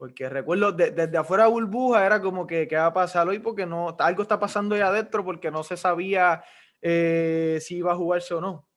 Porque 0.02 0.28
recuerdo, 0.28 0.72
desde 0.72 1.16
afuera 1.16 1.46
burbuja 1.46 2.04
era 2.04 2.20
como 2.20 2.44
que, 2.44 2.66
¿qué 2.66 2.74
va 2.74 2.86
a 2.86 2.92
pasar 2.92 3.28
hoy? 3.28 3.38
Porque 3.38 3.66
no, 3.66 3.94
algo 4.00 4.22
está 4.22 4.36
pasando 4.40 4.74
ahí 4.74 4.80
adentro 4.80 5.24
porque 5.24 5.48
no 5.48 5.62
se 5.62 5.76
sabía 5.76 6.42
eh, 6.80 7.60
si 7.60 7.76
iba 7.76 7.92
a 7.92 7.94
jugarse 7.94 8.34
o 8.34 8.40
no. 8.40 8.68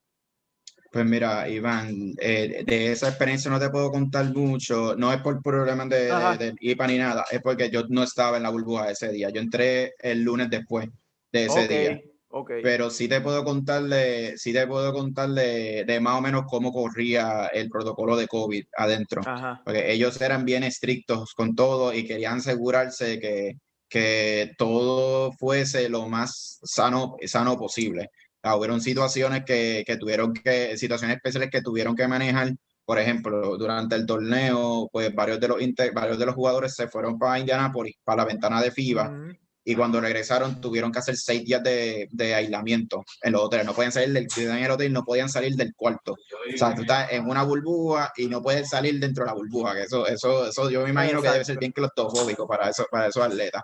Pues 0.91 1.03
mira, 1.03 1.49
Iván, 1.49 2.13
eh, 2.21 2.63
de 2.63 2.91
esa 2.91 3.07
experiencia 3.09 3.49
no 3.49 3.59
te 3.59 3.71
puedo 3.71 3.89
contar 3.89 4.31
mucho. 4.35 4.95
No 4.95 5.11
es 5.11 5.19
por 5.21 5.41
problemas 5.41 5.89
de, 5.89 6.05
de, 6.37 6.53
IPA 6.59 6.87
ni 6.89 6.99
nada, 6.99 7.25
es 7.31 7.41
porque 7.41 7.71
yo 7.71 7.81
no 7.89 8.03
estaba 8.03 8.37
en 8.37 8.43
la 8.43 8.51
burbuja 8.51 8.91
ese 8.91 9.11
día. 9.11 9.31
Yo 9.31 9.41
entré 9.41 9.95
el 9.97 10.21
lunes 10.21 10.47
después 10.51 10.87
de 11.31 11.45
ese 11.45 11.67
día. 11.67 12.01
Okay. 12.37 12.61
Pero 12.61 12.89
sí 12.89 13.07
te 13.07 13.21
puedo 13.21 13.45
contarle, 13.45 14.37
sí 14.37 14.51
te 14.51 14.67
puedo 14.67 14.91
contarle 14.91 15.85
de, 15.85 15.99
más 16.01 16.17
o 16.17 16.21
menos 16.21 16.43
cómo 16.49 16.73
corría 16.73 17.47
el 17.47 17.69
protocolo 17.69 18.17
de 18.17 18.27
COVID 18.27 18.65
adentro. 18.75 19.21
Porque 19.63 19.93
ellos 19.93 20.19
eran 20.19 20.43
bien 20.43 20.63
estrictos 20.63 21.33
con 21.33 21.55
todo 21.55 21.93
y 21.93 22.05
querían 22.05 22.39
asegurarse 22.39 23.21
que, 23.21 23.53
que 23.87 24.51
todo 24.57 25.31
fuese 25.31 25.87
lo 25.87 26.09
más 26.09 26.59
sano, 26.65 27.15
sano 27.25 27.57
posible. 27.57 28.09
Ah, 28.43 28.57
hubieron 28.57 28.81
situaciones 28.81 29.45
que, 29.45 29.85
que, 29.87 29.95
tuvieron 29.95 30.33
que, 30.33 30.75
situaciones 30.75 31.15
especiales 31.15 31.49
que 31.49 31.61
tuvieron 31.61 31.95
que 31.95 32.05
manejar. 32.05 32.51
Por 32.83 32.99
ejemplo, 32.99 33.55
durante 33.55 33.95
el 33.95 34.05
torneo, 34.05 34.89
pues 34.91 35.15
varios 35.15 35.39
de 35.39 35.47
los, 35.47 35.57
varios 35.93 36.19
de 36.19 36.25
los 36.25 36.35
jugadores 36.35 36.75
se 36.75 36.89
fueron 36.89 37.17
para 37.17 37.39
Indianapolis, 37.39 37.95
para 38.03 38.23
la 38.23 38.25
ventana 38.25 38.61
de 38.61 38.71
FIBA, 38.71 39.37
y 39.67 39.75
cuando 39.75 39.99
regresaron 39.99 40.61
tuvieron 40.61 40.91
que 40.91 40.99
hacer 40.99 41.17
seis 41.17 41.43
días 41.43 41.63
de, 41.63 42.07
de, 42.11 42.35
aislamiento 42.35 43.03
en 43.21 43.33
los 43.33 43.41
hoteles. 43.41 43.65
No 43.65 43.73
pueden 43.73 43.91
salir 43.91 44.13
del 44.13 44.27
el 44.37 44.71
hotel, 44.71 44.93
no 44.93 45.03
podían 45.03 45.27
salir 45.27 45.55
del 45.55 45.73
cuarto. 45.75 46.13
O 46.13 46.57
sea, 46.57 46.75
tú 46.75 46.81
estás 46.81 47.11
en 47.11 47.27
una 47.27 47.43
burbuja 47.43 48.13
y 48.15 48.27
no 48.27 48.43
puedes 48.43 48.69
salir 48.69 48.99
dentro 48.99 49.23
de 49.23 49.31
la 49.31 49.33
burbuja. 49.33 49.73
Que 49.73 49.81
eso, 49.81 50.05
eso, 50.07 50.47
eso 50.47 50.69
yo 50.69 50.83
me 50.83 50.91
imagino 50.91 51.19
que 51.19 51.29
debe 51.29 51.43
ser 51.43 51.57
bien 51.57 51.71
claustrofóbico 51.71 52.47
para, 52.47 52.69
eso, 52.69 52.85
para 52.91 53.07
esos 53.07 53.23
atletas. 53.23 53.63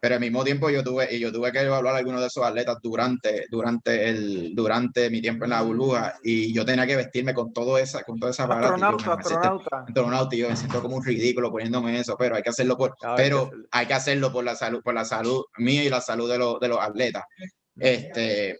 Pero 0.00 0.14
al 0.16 0.20
mismo 0.20 0.42
tiempo 0.42 0.70
yo 0.70 0.82
tuve, 0.82 1.14
y 1.14 1.20
yo 1.20 1.32
tuve 1.32 1.52
que 1.52 1.60
evaluar 1.60 1.94
a 1.94 1.98
algunos 1.98 2.20
de 2.20 2.26
esos 2.26 2.44
atletas 2.44 2.78
durante, 2.82 3.46
durante, 3.48 4.08
el, 4.08 4.52
durante 4.54 5.08
mi 5.08 5.20
tiempo 5.20 5.44
en 5.44 5.50
la 5.50 5.62
burbuja 5.62 6.18
y 6.22 6.52
yo 6.52 6.64
tenía 6.64 6.86
que 6.86 6.96
vestirme 6.96 7.32
con 7.32 7.52
todo 7.52 7.78
esa, 7.78 8.02
con 8.02 8.18
toda 8.18 8.32
esa 8.32 8.44
astronauta, 8.44 9.14
astronauta. 9.14 9.84
astronauta. 9.86 10.34
Y 10.34 10.38
yo 10.40 10.48
me 10.48 10.56
siento 10.56 10.82
como 10.82 10.96
un 10.96 11.04
ridículo 11.04 11.52
poniéndome 11.52 11.98
eso, 11.98 12.16
pero 12.18 12.34
hay 12.34 12.42
que 12.42 12.50
hacerlo 12.50 12.76
por, 12.76 12.96
pero 13.16 13.50
hay 13.70 13.86
que 13.86 13.94
hacerlo 13.94 14.32
por 14.32 14.44
la 14.44 14.56
salud, 14.56 14.80
por 14.82 14.94
la 14.94 15.04
salud 15.04 15.44
mía 15.58 15.84
y 15.84 15.88
la 15.88 16.00
salud 16.00 16.28
de, 16.28 16.38
los, 16.38 16.58
de 16.58 16.68
los 16.68 16.80
atletas. 16.80 17.22
Este, 17.78 18.58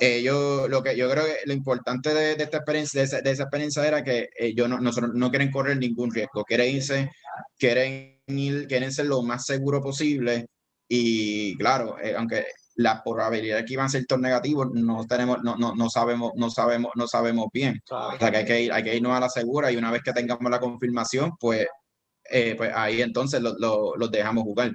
eh, 0.00 0.22
yo, 0.22 0.68
lo 0.68 0.80
que 0.84 0.96
yo 0.96 1.10
creo 1.10 1.24
que 1.24 1.38
lo 1.44 1.52
importante 1.52 2.14
de, 2.14 2.32
esta 2.40 2.58
experiencia, 2.58 3.00
de 3.00 3.06
esa, 3.06 3.20
de 3.20 3.30
esa, 3.32 3.42
experiencia 3.42 3.84
era 3.84 4.04
que 4.04 4.28
ellos 4.38 4.68
no, 4.68 4.78
no, 4.78 4.92
no 4.92 5.30
quieren 5.30 5.50
correr 5.50 5.76
ningún 5.76 6.14
riesgo, 6.14 6.44
quieren 6.44 6.76
irse, 6.76 7.10
quieren 7.58 8.20
ir, 8.28 8.68
quieren 8.68 8.92
ser 8.92 9.06
lo 9.06 9.22
más 9.22 9.44
seguro 9.44 9.80
posible 9.80 10.46
y 10.94 11.56
claro, 11.56 11.96
eh, 12.02 12.14
aunque 12.14 12.44
la 12.74 13.02
probabilidad 13.02 13.56
de 13.56 13.64
que 13.64 13.72
iban 13.72 13.86
a 13.86 13.88
ser 13.88 14.04
negativos 14.18 14.68
no 14.74 15.06
tenemos, 15.06 15.42
no, 15.42 15.56
no, 15.56 15.74
no 15.74 15.88
sabemos, 15.88 16.32
no 16.36 16.50
sabemos, 16.50 16.92
no 16.96 17.08
sabemos 17.08 17.46
bien. 17.50 17.80
O 17.90 18.18
sea 18.18 18.30
que 18.30 18.36
hay 18.36 18.44
que 18.44 18.60
ir, 18.64 18.72
hay 18.74 18.82
que 18.82 18.96
irnos 18.96 19.16
a 19.16 19.20
la 19.20 19.30
segura 19.30 19.72
y 19.72 19.78
una 19.78 19.90
vez 19.90 20.02
que 20.02 20.12
tengamos 20.12 20.50
la 20.50 20.60
confirmación, 20.60 21.32
pues, 21.40 21.66
eh, 22.30 22.54
pues 22.58 22.70
ahí 22.74 23.00
entonces 23.00 23.40
los 23.40 23.54
lo, 23.58 24.08
dejamos 24.08 24.44
jugar. 24.44 24.70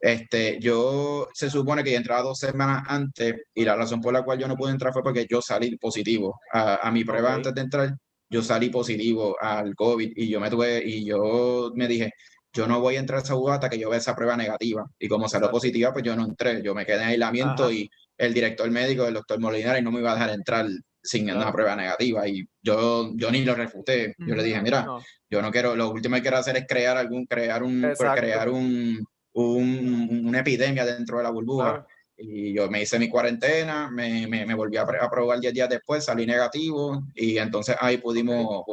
Este, 0.00 0.60
yo 0.60 1.26
se 1.34 1.50
supone 1.50 1.82
que 1.82 1.96
entraba 1.96 2.22
dos 2.22 2.38
semanas 2.38 2.84
antes 2.86 3.34
y 3.52 3.64
la 3.64 3.74
razón 3.74 4.00
por 4.00 4.12
la 4.12 4.22
cual 4.22 4.38
yo 4.38 4.46
no 4.46 4.54
pude 4.54 4.70
entrar 4.70 4.92
fue 4.92 5.02
porque 5.02 5.26
yo 5.28 5.42
salí 5.42 5.76
positivo 5.76 6.38
a, 6.52 6.86
a 6.86 6.92
mi 6.92 7.02
prueba 7.02 7.34
antes 7.34 7.52
de 7.52 7.60
entrar. 7.62 7.96
Yo 8.30 8.42
salí 8.42 8.70
positivo 8.70 9.36
al 9.40 9.74
COVID 9.74 10.12
y 10.14 10.28
yo 10.28 10.38
me 10.38 10.50
tuve 10.50 10.82
y 10.86 11.04
yo 11.04 11.72
me 11.74 11.88
dije, 11.88 12.12
yo 12.52 12.66
no 12.66 12.80
voy 12.80 12.96
a 12.96 13.00
entrar 13.00 13.20
a 13.20 13.22
esa 13.22 13.34
jugada 13.34 13.56
hasta 13.56 13.70
que 13.70 13.78
yo 13.78 13.90
vea 13.90 13.98
esa 13.98 14.16
prueba 14.16 14.36
negativa. 14.36 14.86
Y 14.98 15.08
como 15.08 15.28
salió 15.28 15.50
positiva, 15.50 15.92
pues 15.92 16.04
yo 16.04 16.16
no 16.16 16.24
entré. 16.24 16.62
Yo 16.62 16.74
me 16.74 16.86
quedé 16.86 17.02
en 17.02 17.08
aislamiento 17.08 17.70
y 17.70 17.90
el 18.16 18.34
director 18.34 18.70
médico, 18.70 19.06
el 19.06 19.14
doctor 19.14 19.38
Molinari, 19.38 19.82
no 19.82 19.92
me 19.92 20.00
iba 20.00 20.10
a 20.10 20.14
dejar 20.14 20.30
entrar 20.30 20.66
sin 21.02 21.30
una 21.30 21.52
prueba 21.52 21.76
negativa. 21.76 22.26
Y 22.26 22.46
yo, 22.62 23.12
yo 23.14 23.30
ni 23.30 23.44
lo 23.44 23.54
refuté. 23.54 24.14
Yo 24.18 24.34
le 24.34 24.42
dije, 24.42 24.60
mira, 24.60 24.86
yo 25.30 25.42
no 25.42 25.50
quiero, 25.50 25.76
lo 25.76 25.90
último 25.90 26.16
que 26.16 26.22
quiero 26.22 26.38
hacer 26.38 26.56
es 26.56 26.66
crear 26.66 26.96
algún, 26.96 27.26
crear 27.26 27.62
un, 27.62 27.80
pues, 27.96 28.10
crear 28.12 28.48
un, 28.48 29.04
un, 29.32 30.22
una 30.26 30.40
epidemia 30.40 30.84
dentro 30.84 31.18
de 31.18 31.24
la 31.24 31.30
burbuja. 31.30 31.86
Y 32.20 32.52
yo 32.52 32.68
me 32.68 32.82
hice 32.82 32.98
mi 32.98 33.08
cuarentena, 33.08 33.88
me, 33.90 34.26
me, 34.26 34.44
me 34.44 34.54
volví 34.54 34.76
a, 34.76 34.82
a, 34.82 35.10
probar 35.10 35.38
10 35.38 35.54
días 35.54 35.68
después, 35.68 36.04
salí 36.04 36.26
negativo 36.26 37.04
y 37.14 37.38
entonces 37.38 37.76
ahí 37.78 37.98
pudimos, 37.98 38.64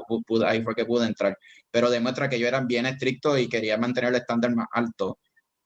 ahí 0.45 0.63
fue 0.63 0.73
que 0.73 0.85
pude 0.85 1.05
entrar. 1.05 1.37
Pero 1.69 1.91
demuestra 1.91 2.27
que 2.27 2.39
yo 2.39 2.47
era 2.47 2.61
bien 2.61 2.87
estricto 2.87 3.37
y 3.37 3.47
quería 3.47 3.77
mantener 3.77 4.09
el 4.09 4.15
estándar 4.15 4.55
más 4.55 4.67
alto 4.71 5.19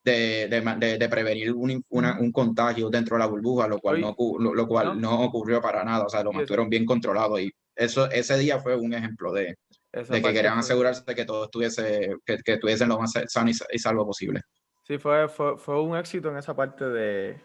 de, 0.03 0.47
de, 0.47 0.97
de, 0.97 1.09
prevenir 1.09 1.53
un, 1.53 1.83
un, 1.89 2.31
contagio 2.31 2.89
dentro 2.89 3.15
de 3.15 3.19
la 3.19 3.27
burbuja, 3.27 3.67
lo 3.67 3.79
cual, 3.79 4.01
no, 4.01 4.15
lo, 4.39 4.67
cual 4.67 4.99
no. 4.99 5.21
ocurrió 5.21 5.61
para 5.61 5.83
nada, 5.83 6.05
o 6.05 6.09
sea, 6.09 6.23
lo 6.23 6.31
mantuvieron 6.31 6.69
bien 6.69 6.85
controlado 6.85 7.39
y 7.39 7.51
eso, 7.75 8.09
ese 8.11 8.37
día 8.37 8.59
fue 8.59 8.75
un 8.75 8.93
ejemplo 8.93 9.31
de, 9.31 9.55
de 9.93 10.21
que 10.21 10.33
querían 10.33 10.57
asegurarse 10.57 11.03
de 11.05 11.15
que 11.15 11.25
todo 11.25 11.45
estuviese, 11.45 12.15
que, 12.25 12.37
que 12.37 12.53
estuviesen 12.53 12.89
lo 12.89 12.99
más 12.99 13.13
sano 13.27 13.49
y, 13.49 13.79
salvo 13.79 14.05
posible. 14.05 14.41
Sí, 14.83 14.97
fue, 14.97 15.27
fue, 15.27 15.57
fue 15.57 15.81
un 15.81 15.95
éxito 15.97 16.29
en 16.29 16.37
esa 16.37 16.55
parte 16.55 16.85
de, 16.85 17.41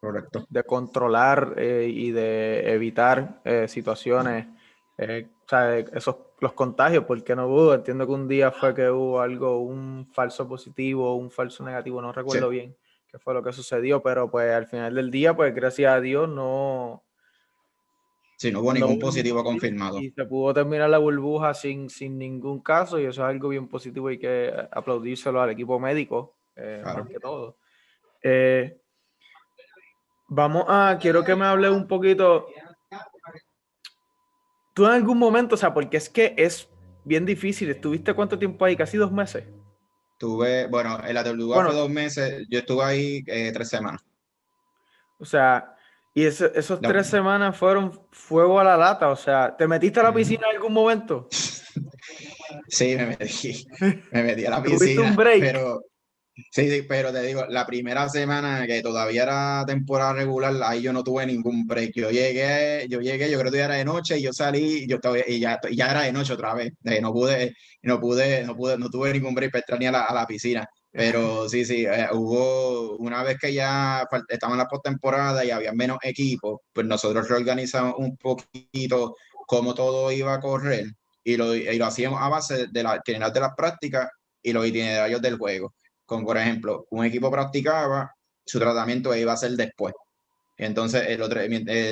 Correcto. 0.00 0.46
de 0.48 0.64
controlar 0.64 1.54
eh, 1.58 1.86
y 1.92 2.10
de 2.10 2.72
evitar 2.72 3.42
eh, 3.44 3.68
situaciones, 3.68 4.46
eh, 4.96 5.28
o 5.44 5.48
sea, 5.48 5.78
esos, 5.78 6.16
los 6.40 6.54
contagios, 6.54 7.04
porque 7.04 7.36
no 7.36 7.46
hubo, 7.46 7.74
entiendo 7.74 8.06
que 8.06 8.12
un 8.12 8.26
día 8.26 8.50
fue 8.50 8.74
que 8.74 8.88
hubo 8.88 9.20
algo, 9.20 9.60
un 9.60 10.08
falso 10.10 10.48
positivo, 10.48 11.16
un 11.16 11.30
falso 11.30 11.62
negativo, 11.64 12.00
no 12.00 12.12
recuerdo 12.12 12.48
bien 12.48 12.74
qué 13.10 13.18
fue 13.18 13.34
lo 13.34 13.42
que 13.42 13.52
sucedió, 13.52 14.02
pero 14.02 14.30
pues 14.30 14.50
al 14.54 14.66
final 14.66 14.94
del 14.94 15.10
día, 15.10 15.36
pues 15.36 15.54
gracias 15.54 15.92
a 15.92 16.00
Dios 16.00 16.28
no... 16.28 17.04
Sí, 18.38 18.50
no 18.50 18.60
hubo 18.60 18.72
ningún 18.72 18.98
positivo 18.98 19.44
confirmado. 19.44 20.00
Y 20.00 20.12
se 20.12 20.24
pudo 20.24 20.54
terminar 20.54 20.88
la 20.88 20.96
burbuja 20.96 21.52
sin, 21.52 21.90
sin 21.90 22.16
ningún 22.16 22.62
caso 22.62 22.98
y 22.98 23.04
eso 23.04 23.22
es 23.22 23.28
algo 23.28 23.50
bien 23.50 23.68
positivo 23.68 24.10
y 24.10 24.18
que 24.18 24.50
aplaudírselo 24.70 25.42
al 25.42 25.50
equipo 25.50 25.78
médico, 25.78 26.38
más 26.56 27.06
que 27.06 27.20
todo. 27.20 27.58
Eh, 28.22 28.79
Vamos 30.32 30.64
a, 30.68 30.96
quiero 31.00 31.24
que 31.24 31.34
me 31.34 31.44
hable 31.44 31.68
un 31.68 31.88
poquito. 31.88 32.46
Tú 34.72 34.86
en 34.86 34.92
algún 34.92 35.18
momento, 35.18 35.56
o 35.56 35.58
sea, 35.58 35.74
porque 35.74 35.96
es 35.96 36.08
que 36.08 36.34
es 36.38 36.68
bien 37.04 37.26
difícil. 37.26 37.68
¿Estuviste 37.68 38.14
cuánto 38.14 38.38
tiempo 38.38 38.64
ahí? 38.64 38.76
¿Casi 38.76 38.96
dos 38.96 39.10
meses? 39.10 39.44
Tuve, 40.18 40.68
bueno, 40.68 41.00
en 41.04 41.14
la 41.14 41.24
lugar 41.32 41.66
fue 41.66 41.74
dos 41.74 41.90
meses, 41.90 42.46
yo 42.48 42.60
estuve 42.60 42.84
ahí 42.84 43.24
eh, 43.26 43.50
tres 43.52 43.68
semanas. 43.70 44.04
O 45.18 45.24
sea, 45.24 45.74
y 46.14 46.24
esos 46.24 46.80
tres 46.80 47.08
semanas 47.08 47.56
fueron 47.56 48.00
fuego 48.12 48.60
a 48.60 48.64
la 48.64 48.76
lata, 48.76 49.08
o 49.08 49.16
sea, 49.16 49.56
¿te 49.56 49.66
metiste 49.66 49.98
a 49.98 50.04
la 50.04 50.14
piscina 50.14 50.46
en 50.48 50.56
algún 50.56 50.72
momento? 50.72 51.26
sí, 52.68 52.96
me 52.96 53.06
metí, 53.06 53.66
me 54.12 54.22
metí 54.22 54.46
a 54.46 54.50
la 54.50 54.62
piscina, 54.62 55.02
un 55.02 55.16
break? 55.16 55.40
pero 55.40 55.80
Sí, 56.50 56.84
pero 56.88 57.12
te 57.12 57.22
digo, 57.22 57.44
la 57.48 57.66
primera 57.66 58.08
semana 58.08 58.66
que 58.66 58.82
todavía 58.82 59.22
era 59.24 59.64
temporada 59.66 60.14
regular, 60.14 60.54
ahí 60.64 60.82
yo 60.82 60.92
no 60.92 61.04
tuve 61.04 61.26
ningún 61.26 61.66
break. 61.66 61.92
Yo 61.94 62.10
llegué, 62.10 62.86
yo 62.88 63.00
llegué, 63.00 63.30
yo 63.30 63.38
creo 63.38 63.50
que 63.52 63.58
ya 63.58 63.64
era 63.66 63.74
de 63.74 63.84
noche 63.84 64.18
y 64.18 64.22
yo 64.22 64.32
salí 64.32 64.86
yo 64.86 65.00
todavía, 65.00 65.24
y 65.28 65.40
ya, 65.40 65.60
ya 65.72 65.90
era 65.90 66.02
de 66.02 66.12
noche 66.12 66.32
otra 66.32 66.54
vez. 66.54 66.72
Eh, 66.84 67.00
no 67.00 67.12
pude, 67.12 67.54
no 67.82 68.00
pude, 68.00 68.44
no 68.44 68.56
pude, 68.56 68.78
no 68.78 68.90
tuve 68.90 69.12
ningún 69.12 69.34
break 69.34 69.52
para 69.52 69.60
entrar 69.60 69.80
ni 69.80 69.86
a 69.86 69.92
la, 69.92 70.02
a 70.04 70.14
la 70.14 70.26
piscina. 70.26 70.66
Pero 70.92 71.48
sí, 71.48 71.64
sí, 71.64 71.84
eh, 71.86 72.08
hubo 72.12 72.96
una 72.96 73.22
vez 73.22 73.38
que 73.38 73.52
ya 73.54 74.06
estaba 74.28 74.54
en 74.54 74.58
la 74.58 74.66
postemporada 74.68 75.44
y 75.44 75.50
había 75.50 75.72
menos 75.72 75.98
equipos, 76.02 76.60
pues 76.72 76.86
nosotros 76.86 77.28
reorganizamos 77.28 77.94
un 77.98 78.16
poquito 78.16 79.14
cómo 79.46 79.74
todo 79.74 80.10
iba 80.12 80.34
a 80.34 80.40
correr 80.40 80.86
y 81.24 81.36
lo, 81.36 81.54
y 81.54 81.78
lo 81.78 81.86
hacíamos 81.86 82.20
a 82.20 82.28
base 82.28 82.66
de 82.68 82.82
la 82.82 83.00
de 83.04 83.40
las 83.40 83.54
prácticas 83.56 84.08
y 84.42 84.52
los 84.52 84.66
itinerarios 84.66 85.20
del 85.22 85.36
juego. 85.38 85.74
Como 86.10 86.26
por 86.26 86.38
ejemplo, 86.38 86.88
un 86.90 87.04
equipo 87.04 87.30
practicaba, 87.30 88.12
su 88.44 88.58
tratamiento 88.58 89.14
iba 89.14 89.32
a 89.32 89.36
ser 89.36 89.52
después. 89.52 89.94
Entonces, 90.56 91.04
el 91.06 91.22
otro, 91.22 91.40
eh, 91.40 91.48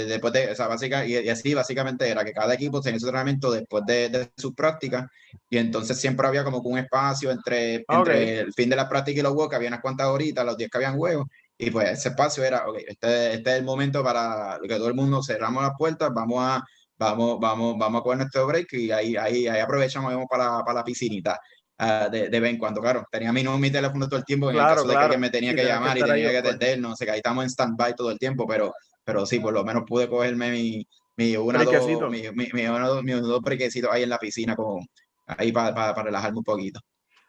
después 0.09 0.33
de 0.33 0.51
esa 0.51 0.67
básica, 0.67 1.07
y, 1.07 1.29
así 1.29 1.55
básicamente 1.55 2.09
era 2.09 2.25
que 2.25 2.33
cada 2.33 2.55
equipo 2.55 2.81
tenía 2.81 2.99
su 2.99 3.07
tratamiento 3.07 3.53
después 3.53 3.85
de, 3.87 4.09
de 4.09 4.29
sus 4.37 4.57
prácticas, 4.57 5.07
y 5.49 5.59
entonces 5.59 6.01
siempre 6.01 6.27
había 6.27 6.43
como 6.43 6.59
un 6.59 6.79
espacio 6.79 7.31
entre, 7.31 7.85
entre 7.89 8.41
el 8.41 8.53
fin 8.55 8.69
de 8.69 8.75
la 8.75 8.89
práctica 8.89 9.21
y 9.21 9.23
los 9.23 9.35
juegos, 9.35 9.51
que 9.51 9.55
había 9.57 9.69
unas 9.69 9.83
cuantas 9.83 10.09
horitas, 10.09 10.45
los 10.45 10.57
días 10.57 10.69
que 10.69 10.79
habían 10.79 10.97
juegos, 10.97 11.29
y 11.57 11.71
pues 11.71 11.89
ese 11.89 12.09
espacio 12.09 12.43
era, 12.43 12.69
ok, 12.69 12.77
este, 12.89 13.35
este 13.35 13.51
es 13.51 13.57
el 13.57 13.65
momento 13.65 14.03
para 14.03 14.59
que 14.61 14.75
todo 14.75 14.89
el 14.89 14.95
mundo 14.95 15.23
cerramos 15.23 15.63
las 15.63 15.77
puertas, 15.79 16.11
vamos 16.13 16.39
a, 16.41 16.65
vamos, 16.99 17.39
vamos, 17.39 17.79
vamos 17.79 18.01
a 18.01 18.03
coger 18.03 18.19
nuestro 18.19 18.49
break 18.49 18.73
y 18.73 18.91
ahí, 18.91 19.15
ahí, 19.15 19.47
ahí 19.47 19.61
aprovechamos 19.61 20.13
vamos 20.13 20.27
para, 20.29 20.65
para 20.65 20.81
la 20.81 20.85
piscinita. 20.85 21.39
Ah, 21.81 22.09
de, 22.11 22.29
de, 22.29 22.41
vez 22.41 22.51
en 22.51 22.59
cuando. 22.59 22.81
Claro, 22.81 23.07
tenía 23.11 23.33
mi, 23.33 23.45
mi 23.45 23.71
teléfono 23.71 24.09
todo 24.09 24.19
el 24.19 24.25
tiempo 24.25 24.51
en 24.51 24.57
el 24.57 24.63
caso 24.63 24.87
de 24.87 24.97
que, 25.09 25.17
me 25.17 25.31
tenía 25.31 25.55
que 25.55 25.65
llamar 25.65 25.97
y 25.97 26.03
tenía 26.03 26.31
que 26.31 26.39
atender, 26.39 26.81
no 26.81 26.97
sé, 26.97 27.05
que 27.05 27.13
ahí 27.13 27.19
estamos 27.19 27.45
en 27.45 27.51
stand-by 27.51 27.95
todo 27.95 28.11
el 28.11 28.19
tiempo, 28.19 28.47
pero, 28.49 28.73
pero 29.05 29.25
sí, 29.25 29.39
por 29.39 29.55
lo 29.55 29.65
menos 29.65 29.85
pude 29.87 30.09
cogerme 30.09 30.51
mi, 30.51 30.87
mi 31.17 31.37
una, 31.37 31.63
dos, 31.63 31.87
mi, 32.11 32.23
mi, 32.33 32.49
mi, 32.53 32.63
dos, 32.65 33.05
dos 33.05 33.41
brequecitos 33.43 33.91
ahí 33.93 34.03
en 34.03 34.11
la 34.11 34.19
piscina 34.19 34.57
con, 34.57 34.81
ahí 35.27 35.53
para, 35.53 35.73
para, 35.73 36.03
relajarme 36.03 36.39
un 36.39 36.45
poquito. 36.45 36.81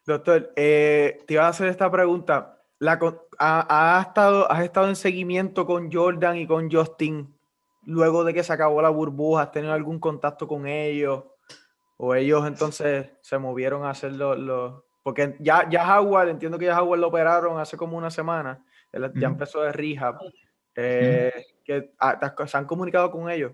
Doctor, 0.03 0.51
eh, 0.55 1.19
te 1.27 1.35
iba 1.35 1.45
a 1.45 1.49
hacer 1.49 1.67
esta 1.67 1.91
pregunta. 1.91 2.57
La, 2.79 2.99
ha, 3.37 3.97
ha 3.97 4.01
estado, 4.01 4.51
¿Has 4.51 4.63
estado 4.63 4.89
en 4.89 4.95
seguimiento 4.95 5.67
con 5.67 5.91
Jordan 5.91 6.37
y 6.37 6.47
con 6.47 6.71
Justin 6.71 7.35
luego 7.83 8.23
de 8.23 8.33
que 8.33 8.43
se 8.43 8.53
acabó 8.53 8.81
la 8.81 8.89
burbuja, 8.89 9.43
¿has 9.43 9.51
tenido 9.51 9.73
algún 9.73 9.99
contacto 9.99 10.47
con 10.47 10.67
ellos? 10.67 11.23
¿O 12.01 12.15
ellos 12.15 12.47
entonces 12.47 13.07
se 13.21 13.37
movieron 13.37 13.83
a 13.83 13.89
hacer 13.89 14.13
los... 14.13 14.83
Porque 15.03 15.35
ya, 15.39 15.67
ya 15.69 15.99
Howard, 15.99 16.29
entiendo 16.29 16.57
que 16.57 16.65
ya 16.65 16.81
Howard 16.81 16.99
lo 17.01 17.07
operaron 17.07 17.59
hace 17.59 17.75
como 17.75 17.97
una 17.97 18.09
semana, 18.09 18.63
ya 19.15 19.27
empezó 19.27 19.61
de 19.61 19.73
rehab. 19.73 20.15
Eh, 20.75 21.33
que, 21.65 21.91
ah, 21.99 22.17
¿Se 22.47 22.57
han 22.57 22.65
comunicado 22.65 23.11
con 23.11 23.29
ellos? 23.29 23.51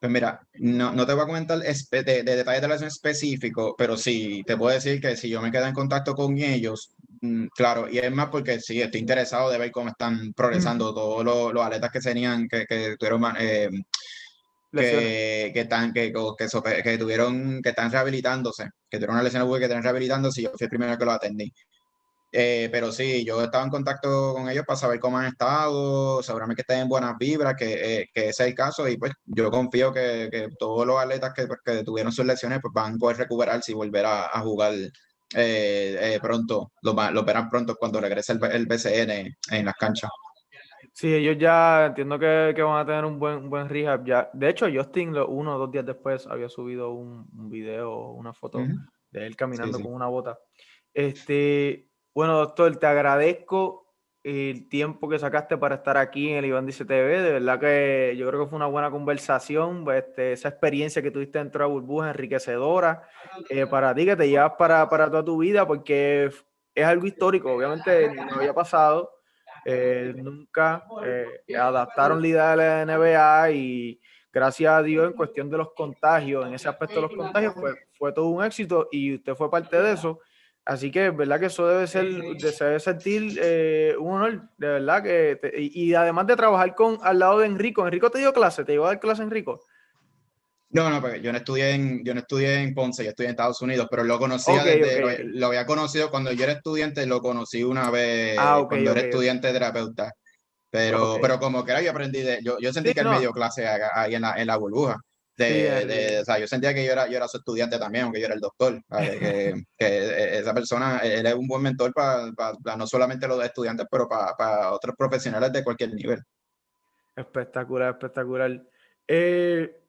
Pues 0.00 0.10
mira, 0.10 0.40
no, 0.54 0.92
no 0.92 1.06
te 1.06 1.12
voy 1.12 1.22
a 1.22 1.26
comentar 1.26 1.58
de, 1.58 2.02
de, 2.02 2.22
detalles 2.22 2.62
de 2.62 2.68
la 2.68 2.74
lesión 2.74 2.88
específico, 2.88 3.74
pero 3.76 3.98
sí 3.98 4.42
te 4.46 4.56
puedo 4.56 4.72
decir 4.72 4.98
que 4.98 5.14
si 5.14 5.28
yo 5.28 5.42
me 5.42 5.50
quedo 5.50 5.66
en 5.66 5.74
contacto 5.74 6.14
con 6.14 6.38
ellos, 6.38 6.94
mm, 7.20 7.46
claro, 7.54 7.90
y 7.90 7.98
es 7.98 8.10
más 8.10 8.28
porque 8.28 8.58
sí 8.60 8.80
estoy 8.80 9.00
interesado 9.00 9.50
de 9.50 9.58
ver 9.58 9.70
cómo 9.70 9.88
están 9.88 10.32
progresando 10.32 10.94
todos 10.94 11.22
los, 11.24 11.52
los, 11.52 11.62
atletas 11.62 11.90
que 11.90 12.00
tenían, 12.00 12.48
que, 12.48 12.64
que 12.64 12.96
tuvieron, 12.98 13.22
eh, 13.38 13.68
que, 14.72 15.50
que, 15.54 15.60
están, 15.60 15.92
que, 15.92 16.12
que, 16.12 16.98
tuvieron, 16.98 17.60
que 17.62 17.70
están 17.70 17.90
rehabilitándose, 17.90 18.70
que 18.88 18.98
tuvieron 18.98 19.16
una 19.16 19.22
lesión 19.22 19.50
que 19.58 19.64
están 19.64 19.82
rehabilitándose, 19.82 20.40
y 20.40 20.44
yo 20.44 20.50
fui 20.50 20.64
el 20.64 20.70
primero 20.70 20.98
que 20.98 21.04
lo 21.04 21.12
atendí. 21.12 21.52
Eh, 22.32 22.68
pero 22.70 22.92
sí, 22.92 23.24
yo 23.24 23.42
estaba 23.42 23.64
en 23.64 23.70
contacto 23.70 24.34
con 24.34 24.50
ellos 24.50 24.64
para 24.66 24.78
saber 24.78 25.00
cómo 25.00 25.16
han 25.18 25.26
estado, 25.26 26.22
seguramente 26.22 26.62
que 26.62 26.72
estén 26.72 26.82
en 26.82 26.88
buenas 26.88 27.16
vibras, 27.18 27.54
que, 27.56 28.00
eh, 28.00 28.10
que 28.12 28.28
ese 28.28 28.42
es 28.42 28.48
el 28.48 28.54
caso, 28.54 28.86
y 28.88 28.98
pues 28.98 29.12
yo 29.24 29.50
confío 29.50 29.92
que, 29.92 30.28
que 30.30 30.48
todos 30.58 30.86
los 30.86 31.00
atletas 31.00 31.32
que, 31.34 31.46
pues, 31.46 31.60
que, 31.64 31.82
tuvieron 31.84 32.12
sus 32.12 32.26
lesiones 32.26 32.58
pues 32.60 32.74
van 32.74 32.94
a 32.94 32.98
poder 32.98 33.16
recuperarse 33.18 33.72
y 33.72 33.74
volver 33.74 34.04
a, 34.04 34.26
a 34.26 34.40
jugar 34.40 34.74
eh, 35.34 36.18
pronto, 36.20 36.72
lo, 36.82 37.10
lo, 37.10 37.24
verán 37.24 37.48
pronto 37.48 37.74
cuando 37.76 38.00
regrese 38.00 38.32
el, 38.32 38.44
el 38.52 38.66
BCN 38.66 39.36
en 39.50 39.64
las 39.64 39.74
canchas. 39.74 40.10
Sí, 40.92 41.14
ellos 41.14 41.36
ya 41.38 41.86
entiendo 41.86 42.18
que, 42.18 42.52
que, 42.54 42.62
van 42.62 42.80
a 42.80 42.86
tener 42.86 43.04
un 43.04 43.18
buen, 43.18 43.36
un 43.36 43.50
buen 43.50 43.68
rehab 43.68 44.04
ya. 44.04 44.30
De 44.32 44.48
hecho, 44.48 44.66
Justin, 44.72 45.16
uno 45.16 45.56
o 45.56 45.58
dos 45.58 45.70
días 45.70 45.86
después, 45.86 46.26
había 46.26 46.48
subido 46.48 46.90
un, 46.92 47.28
un 47.36 47.50
video, 47.50 48.10
una 48.10 48.32
foto 48.32 48.58
de 49.10 49.26
él 49.26 49.36
caminando 49.36 49.80
con 49.80 49.92
una 49.92 50.06
bota. 50.06 50.38
Este, 50.92 51.88
bueno, 52.14 52.38
doctor, 52.38 52.76
te 52.76 52.86
agradezco 52.86 53.86
el 54.26 54.68
tiempo 54.68 55.08
que 55.08 55.20
sacaste 55.20 55.56
para 55.56 55.76
estar 55.76 55.96
aquí 55.96 56.30
en 56.30 56.38
el 56.38 56.46
Iván 56.46 56.66
Dice 56.66 56.84
TV. 56.84 57.22
De 57.22 57.32
verdad 57.32 57.60
que 57.60 58.16
yo 58.18 58.26
creo 58.26 58.42
que 58.42 58.48
fue 58.48 58.56
una 58.56 58.66
buena 58.66 58.90
conversación. 58.90 59.84
Este, 59.92 60.32
esa 60.32 60.48
experiencia 60.48 61.00
que 61.00 61.12
tuviste 61.12 61.38
dentro 61.38 61.64
de 61.64 61.70
burbuja 61.70 62.10
enriquecedora 62.10 63.02
eh, 63.50 63.66
para 63.66 63.94
ti, 63.94 64.04
que 64.04 64.16
te 64.16 64.28
llevas 64.28 64.54
para, 64.58 64.88
para, 64.88 65.08
toda 65.08 65.24
tu 65.24 65.38
vida, 65.38 65.64
porque 65.64 66.30
es 66.74 66.84
algo 66.84 67.06
histórico. 67.06 67.52
Obviamente 67.52 68.12
no 68.14 68.34
había 68.34 68.52
pasado. 68.52 69.15
Eh, 69.68 70.14
nunca 70.14 70.84
eh, 71.04 71.56
adaptaron 71.58 72.22
la 72.22 72.28
idea 72.28 72.50
de 72.50 72.56
la 72.56 72.86
NBA 72.86 73.50
y 73.50 74.00
gracias 74.32 74.72
a 74.72 74.80
Dios 74.80 75.08
en 75.08 75.14
cuestión 75.14 75.50
de 75.50 75.58
los 75.58 75.72
contagios, 75.72 76.46
en 76.46 76.54
ese 76.54 76.68
aspecto 76.68 76.94
de 76.94 77.00
los 77.02 77.16
contagios, 77.16 77.52
pues 77.58 77.74
fue 77.98 78.12
todo 78.12 78.28
un 78.28 78.44
éxito 78.44 78.88
y 78.92 79.16
usted 79.16 79.34
fue 79.34 79.50
parte 79.50 79.76
de 79.82 79.94
eso. 79.94 80.20
Así 80.64 80.92
que, 80.92 81.10
verdad 81.10 81.40
que 81.40 81.46
eso 81.46 81.66
debe 81.66 81.88
ser, 81.88 82.06
se 82.38 82.64
debe 82.64 82.78
sentir 82.78 83.40
eh, 83.42 83.96
un 83.98 84.14
honor, 84.14 84.48
de 84.56 84.68
verdad 84.68 85.02
que, 85.02 85.40
y, 85.56 85.94
además 85.94 86.28
de 86.28 86.36
trabajar 86.36 86.72
con 86.76 86.98
al 87.02 87.18
lado 87.18 87.40
de 87.40 87.46
Enrico, 87.46 87.84
Enrico 87.84 88.08
te 88.08 88.18
dio 88.18 88.32
clase, 88.32 88.64
te 88.64 88.70
llevó 88.70 88.86
a 88.86 88.90
dar 88.90 89.00
clase 89.00 89.24
Enrico. 89.24 89.62
No, 90.70 90.90
no, 90.90 91.00
porque 91.00 91.20
yo 91.20 91.30
no 91.32 91.38
estudié 91.38 91.70
en, 91.70 92.04
yo 92.04 92.12
no 92.12 92.20
estudié 92.20 92.60
en 92.60 92.74
Ponce, 92.74 93.04
yo 93.04 93.10
estudié 93.10 93.28
en 93.28 93.34
Estados 93.34 93.62
Unidos, 93.62 93.86
pero 93.88 94.02
lo 94.02 94.18
conocía 94.18 94.64
desde, 94.64 95.24
Lo, 95.24 95.46
había 95.46 95.64
conocido 95.64 96.10
cuando 96.10 96.32
yo 96.32 96.44
era 96.44 96.54
estudiante, 96.54 97.06
lo 97.06 97.20
conocí 97.20 97.62
una 97.62 97.90
vez 97.90 98.36
ah, 98.38 98.64
cuando 98.68 98.90
era 98.90 99.00
estudiante 99.00 99.52
terapeuta. 99.52 100.12
Pero, 100.68 101.18
pero 101.22 101.38
como 101.38 101.64
que 101.64 101.70
era, 101.70 101.80
yo 101.80 101.90
aprendí 101.90 102.20
de, 102.20 102.40
yo, 102.42 102.58
yo 102.58 102.72
sentí 102.72 102.92
que 102.92 103.00
él 103.00 103.08
me 103.08 103.20
dio 103.20 103.32
clase 103.32 103.66
ahí 103.66 104.14
en 104.14 104.22
la, 104.22 104.34
en 104.34 104.46
la 104.46 104.56
burbuja. 104.56 104.96
De, 105.36 105.84
de, 105.84 106.20
o 106.20 106.24
sea, 106.24 106.38
yo 106.38 106.46
sentía 106.46 106.74
que 106.74 106.84
yo 106.84 106.92
era, 106.92 107.06
yo 107.08 107.16
era 107.16 107.28
su 107.28 107.36
estudiante 107.36 107.78
también, 107.78 108.04
aunque 108.04 108.20
yo 108.20 108.26
era 108.26 108.34
el 108.34 108.40
doctor. 108.40 108.82
Que, 108.90 109.62
que, 109.78 110.38
esa 110.38 110.52
persona, 110.52 110.98
él 110.98 111.26
es 111.26 111.34
un 111.34 111.46
buen 111.46 111.62
mentor 111.62 111.92
para, 111.92 112.32
para, 112.32 112.76
no 112.76 112.86
solamente 112.86 113.28
los 113.28 113.42
estudiantes, 113.44 113.86
pero 113.90 114.08
para, 114.08 114.34
para, 114.34 114.72
otros 114.72 114.96
profesionales 114.96 115.52
de 115.52 115.62
cualquier 115.62 115.94
nivel. 115.94 116.20
Espectacular, 117.14 117.92
espectacular. 117.92 118.62
Eh, 119.06 119.85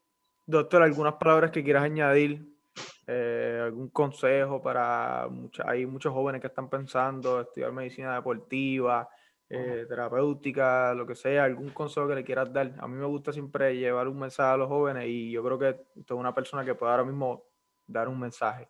doctor, 0.48 0.82
¿algunas 0.82 1.14
palabras 1.14 1.52
que 1.52 1.64
quieras 1.64 1.84
añadir? 1.84 2.42
Eh, 3.06 3.62
¿Algún 3.64 3.90
consejo 3.90 4.62
para 4.62 5.28
mucha, 5.30 5.70
hay 5.70 5.86
muchos 5.86 6.12
jóvenes 6.12 6.42
que 6.42 6.48
están 6.48 6.70
pensando 6.70 7.42
estudiar 7.42 7.72
medicina 7.72 8.16
deportiva? 8.16 9.08
eh, 9.50 9.86
terapéutica, 9.88 10.94
lo 10.94 11.08
que 11.08 11.16
sea, 11.16 11.46
algún 11.46 11.70
consejo 11.70 12.08
que 12.08 12.16
le 12.16 12.24
quieras 12.24 12.52
dar. 12.52 12.74
A 12.80 12.88
mí 12.88 12.96
me 12.96 13.06
gusta 13.06 13.32
siempre 13.32 13.78
llevar 13.78 14.08
un 14.08 14.20
mensaje 14.20 14.54
a 14.54 14.58
los 14.58 14.68
jóvenes 14.68 15.06
y 15.08 15.32
yo 15.32 15.44
creo 15.44 15.60
que 15.60 15.70
usted 16.00 16.16
es 16.16 16.20
una 16.20 16.36
persona 16.36 16.66
que 16.66 16.76
puede 16.76 16.92
ahora 16.92 17.06
mismo 17.06 17.44
dar 17.86 18.08
un 18.08 18.20
mensaje. 18.20 18.68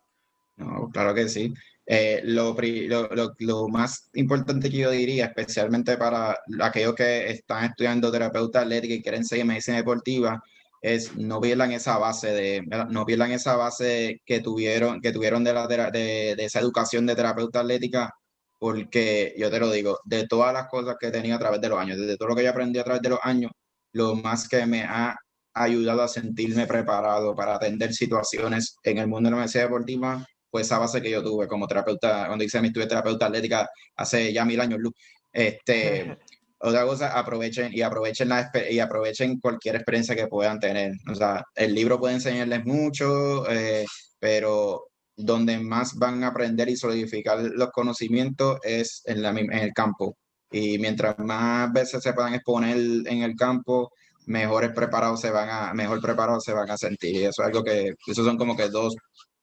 No, 0.56 0.88
claro 0.92 1.14
que 1.14 1.28
sí. 1.28 1.54
Eh, 1.86 2.20
lo, 2.24 2.54
lo, 2.54 3.34
lo, 3.38 3.68
más 3.68 4.10
importante 4.14 4.70
que 4.70 4.78
yo 4.78 4.90
diría, 4.90 5.26
especialmente 5.26 5.96
para 5.96 6.36
aquellos 6.60 6.94
que 6.94 7.30
están 7.30 7.64
estudiando 7.64 8.12
terapeuta 8.12 8.60
atlética 8.60 8.94
y 8.94 9.02
quieren 9.02 9.24
seguir 9.24 9.46
medicina 9.46 9.78
deportiva, 9.78 10.42
es 10.80 11.16
no 11.16 11.40
pierdan 11.40 11.72
esa 11.72 11.98
base 11.98 12.32
de 12.32 12.62
no 12.90 13.04
pierdan 13.04 13.32
esa 13.32 13.56
base 13.56 14.20
que 14.24 14.40
tuvieron 14.40 15.00
que 15.00 15.12
tuvieron 15.12 15.44
de 15.44 15.52
la 15.52 15.66
de, 15.66 16.34
de 16.36 16.44
esa 16.44 16.60
educación 16.60 17.06
de 17.06 17.16
terapeuta 17.16 17.60
atlética 17.60 18.12
porque 18.58 19.34
yo 19.38 19.50
te 19.50 19.60
lo 19.60 19.70
digo, 19.70 19.98
de 20.04 20.26
todas 20.26 20.52
las 20.52 20.68
cosas 20.68 20.96
que 20.98 21.08
he 21.08 21.10
tenido 21.10 21.36
a 21.36 21.38
través 21.38 21.60
de 21.60 21.68
los 21.68 21.78
años, 21.78 21.98
desde 21.98 22.16
todo 22.16 22.28
lo 22.30 22.36
que 22.36 22.42
yo 22.44 22.50
aprendí 22.50 22.78
a 22.78 22.84
través 22.84 23.02
de 23.02 23.10
los 23.10 23.20
años, 23.22 23.52
lo 23.92 24.14
más 24.16 24.48
que 24.48 24.66
me 24.66 24.82
ha 24.82 25.16
ayudado 25.54 26.02
a 26.02 26.08
sentirme 26.08 26.66
preparado 26.66 27.34
para 27.34 27.54
atender 27.56 27.92
situaciones 27.92 28.76
en 28.82 28.98
el 28.98 29.08
mundo 29.08 29.28
de 29.28 29.30
la 29.30 29.36
universidad 29.36 29.64
deportiva 29.64 30.24
fue 30.50 30.62
esa 30.62 30.78
base 30.78 31.02
que 31.02 31.10
yo 31.10 31.22
tuve 31.22 31.46
como 31.46 31.66
terapeuta, 31.66 32.26
cuando 32.26 32.44
hice 32.44 32.60
mi 32.60 32.68
estudio 32.68 32.88
terapeuta 32.88 33.26
atlética 33.26 33.68
hace 33.96 34.32
ya 34.32 34.44
mil 34.44 34.60
años 34.60 34.78
luz. 34.80 34.94
Este, 35.32 36.18
otra 36.60 36.84
cosa, 36.84 37.18
aprovechen 37.18 37.72
y 37.72 37.82
aprovechen, 37.82 38.28
la, 38.28 38.50
y 38.68 38.78
aprovechen 38.80 39.38
cualquier 39.40 39.76
experiencia 39.76 40.16
que 40.16 40.26
puedan 40.26 40.58
tener. 40.58 40.92
O 41.10 41.14
sea, 41.14 41.44
el 41.54 41.74
libro 41.74 41.98
puede 41.98 42.14
enseñarles 42.14 42.64
mucho, 42.64 43.48
eh, 43.50 43.86
pero 44.18 44.84
donde 45.16 45.58
más 45.58 45.94
van 45.94 46.24
a 46.24 46.28
aprender 46.28 46.68
y 46.68 46.76
solidificar 46.76 47.40
los 47.40 47.70
conocimientos 47.70 48.58
es 48.62 49.02
en, 49.06 49.22
la, 49.22 49.30
en 49.30 49.52
el 49.52 49.72
campo. 49.72 50.16
Y 50.50 50.78
mientras 50.78 51.18
más 51.18 51.72
veces 51.72 52.02
se 52.02 52.12
puedan 52.12 52.34
exponer 52.34 52.76
en 52.76 53.22
el 53.22 53.36
campo, 53.36 53.92
mejores 54.26 54.70
preparados 54.72 55.20
se 55.20 55.30
van 55.30 55.48
a, 55.50 55.74
mejor 55.74 56.00
preparados 56.00 56.44
se 56.44 56.52
van 56.52 56.70
a 56.70 56.78
sentir. 56.78 57.14
Y 57.16 57.24
eso 57.24 57.42
es 57.42 57.46
algo 57.46 57.62
que, 57.62 57.94
esos 58.06 58.24
son 58.24 58.36
como 58.36 58.56
que 58.56 58.68
dos 58.68 58.94